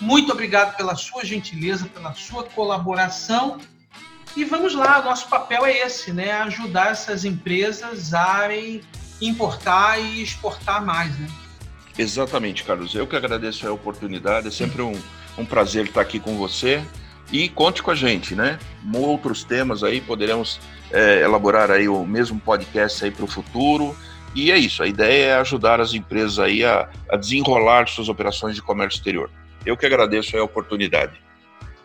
Muito 0.00 0.30
obrigado 0.30 0.76
pela 0.76 0.94
sua 0.94 1.24
gentileza, 1.24 1.86
pela 1.86 2.14
sua 2.14 2.44
colaboração. 2.44 3.58
E 4.36 4.44
vamos 4.44 4.72
lá, 4.72 5.02
nosso 5.02 5.28
papel 5.28 5.66
é 5.66 5.78
esse, 5.78 6.12
né? 6.12 6.30
Ajudar 6.42 6.92
essas 6.92 7.24
empresas 7.24 8.14
a 8.14 8.48
importar 9.20 9.98
e 9.98 10.22
exportar 10.22 10.84
mais, 10.84 11.18
né? 11.18 11.26
Exatamente, 11.98 12.62
Carlos. 12.62 12.94
Eu 12.94 13.08
que 13.08 13.16
agradeço 13.16 13.66
a 13.66 13.72
oportunidade. 13.72 14.46
É 14.46 14.50
sempre 14.50 14.82
um, 14.82 14.92
um 15.36 15.44
prazer 15.44 15.86
estar 15.86 16.02
aqui 16.02 16.20
com 16.20 16.36
você. 16.36 16.84
E 17.32 17.48
conte 17.48 17.82
com 17.82 17.90
a 17.90 17.94
gente, 17.94 18.36
né? 18.36 18.60
Outros 18.94 19.42
temas 19.42 19.82
aí, 19.82 20.00
poderemos 20.00 20.60
é, 20.92 21.22
elaborar 21.22 21.72
aí 21.72 21.88
o 21.88 22.06
mesmo 22.06 22.38
podcast 22.38 23.04
aí 23.04 23.10
para 23.10 23.24
o 23.24 23.26
futuro. 23.26 23.96
E 24.36 24.52
é 24.52 24.58
isso, 24.58 24.82
a 24.82 24.86
ideia 24.86 25.24
é 25.28 25.38
ajudar 25.38 25.80
as 25.80 25.94
empresas 25.94 26.38
aí 26.38 26.62
a, 26.62 26.90
a 27.10 27.16
desenrolar 27.16 27.88
suas 27.88 28.10
operações 28.10 28.54
de 28.54 28.60
comércio 28.60 28.98
exterior. 28.98 29.30
Eu 29.64 29.78
que 29.78 29.86
agradeço 29.86 30.36
a 30.36 30.44
oportunidade. 30.44 31.14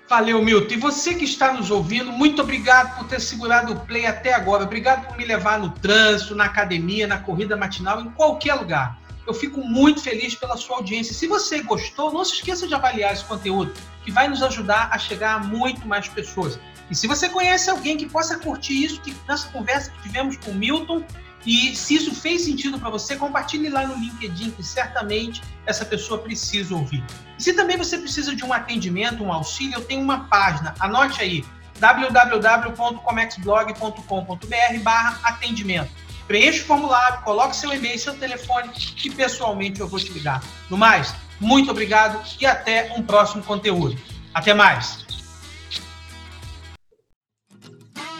Valeu, 0.09 0.43
Milton. 0.43 0.73
E 0.73 0.77
você 0.77 1.15
que 1.15 1.23
está 1.23 1.53
nos 1.53 1.71
ouvindo, 1.71 2.11
muito 2.11 2.41
obrigado 2.41 2.97
por 2.97 3.07
ter 3.07 3.21
segurado 3.21 3.71
o 3.71 3.79
play 3.79 4.05
até 4.05 4.33
agora. 4.33 4.65
Obrigado 4.65 5.07
por 5.07 5.15
me 5.15 5.23
levar 5.23 5.59
no 5.59 5.69
trânsito, 5.69 6.35
na 6.35 6.43
academia, 6.43 7.07
na 7.07 7.19
corrida 7.19 7.55
matinal, 7.55 8.01
em 8.01 8.09
qualquer 8.09 8.55
lugar. 8.55 8.99
Eu 9.25 9.33
fico 9.33 9.61
muito 9.61 10.01
feliz 10.01 10.35
pela 10.35 10.57
sua 10.57 10.75
audiência. 10.75 11.13
Se 11.13 11.27
você 11.27 11.61
gostou, 11.61 12.11
não 12.11 12.25
se 12.25 12.33
esqueça 12.33 12.67
de 12.67 12.75
avaliar 12.75 13.13
esse 13.13 13.23
conteúdo, 13.23 13.71
que 14.03 14.11
vai 14.11 14.27
nos 14.27 14.43
ajudar 14.43 14.89
a 14.91 14.97
chegar 14.97 15.35
a 15.35 15.39
muito 15.39 15.87
mais 15.87 16.09
pessoas. 16.09 16.59
E 16.89 16.95
se 16.95 17.07
você 17.07 17.29
conhece 17.29 17.69
alguém 17.69 17.95
que 17.95 18.09
possa 18.09 18.37
curtir 18.37 18.83
isso, 18.83 18.99
que 18.99 19.15
nessa 19.25 19.47
conversa 19.47 19.89
que 19.91 20.01
tivemos 20.01 20.35
com 20.35 20.51
o 20.51 20.55
Milton, 20.55 21.01
e 21.45 21.75
se 21.75 21.95
isso 21.95 22.13
fez 22.13 22.43
sentido 22.43 22.77
para 22.79 22.89
você, 22.89 23.15
compartilhe 23.15 23.69
lá 23.69 23.87
no 23.87 23.95
LinkedIn, 23.95 24.51
que 24.51 24.61
certamente 24.63 25.41
essa 25.65 25.83
pessoa 25.83 26.19
precisa 26.19 26.75
ouvir. 26.75 27.03
E 27.37 27.43
se 27.43 27.53
também 27.53 27.77
você 27.77 27.97
precisa 27.97 28.35
de 28.35 28.45
um 28.45 28.53
atendimento, 28.53 29.23
um 29.23 29.33
auxílio, 29.33 29.73
eu 29.75 29.83
tenho 29.83 30.01
uma 30.01 30.25
página, 30.25 30.75
anote 30.79 31.19
aí, 31.21 31.43
www.comexblog.com.br 31.79 34.79
barra 34.83 35.19
atendimento. 35.23 35.89
Preencha 36.27 36.61
o 36.61 36.65
formulário, 36.65 37.23
coloque 37.23 37.55
seu 37.55 37.73
e-mail, 37.73 37.97
seu 37.97 38.15
telefone 38.15 38.69
e 39.03 39.09
pessoalmente 39.09 39.81
eu 39.81 39.87
vou 39.87 39.99
te 39.99 40.11
ligar. 40.11 40.43
No 40.69 40.77
mais, 40.77 41.15
muito 41.39 41.71
obrigado 41.71 42.21
e 42.39 42.45
até 42.45 42.93
um 42.95 43.01
próximo 43.01 43.41
conteúdo. 43.43 43.97
Até 44.33 44.53
mais! 44.53 45.00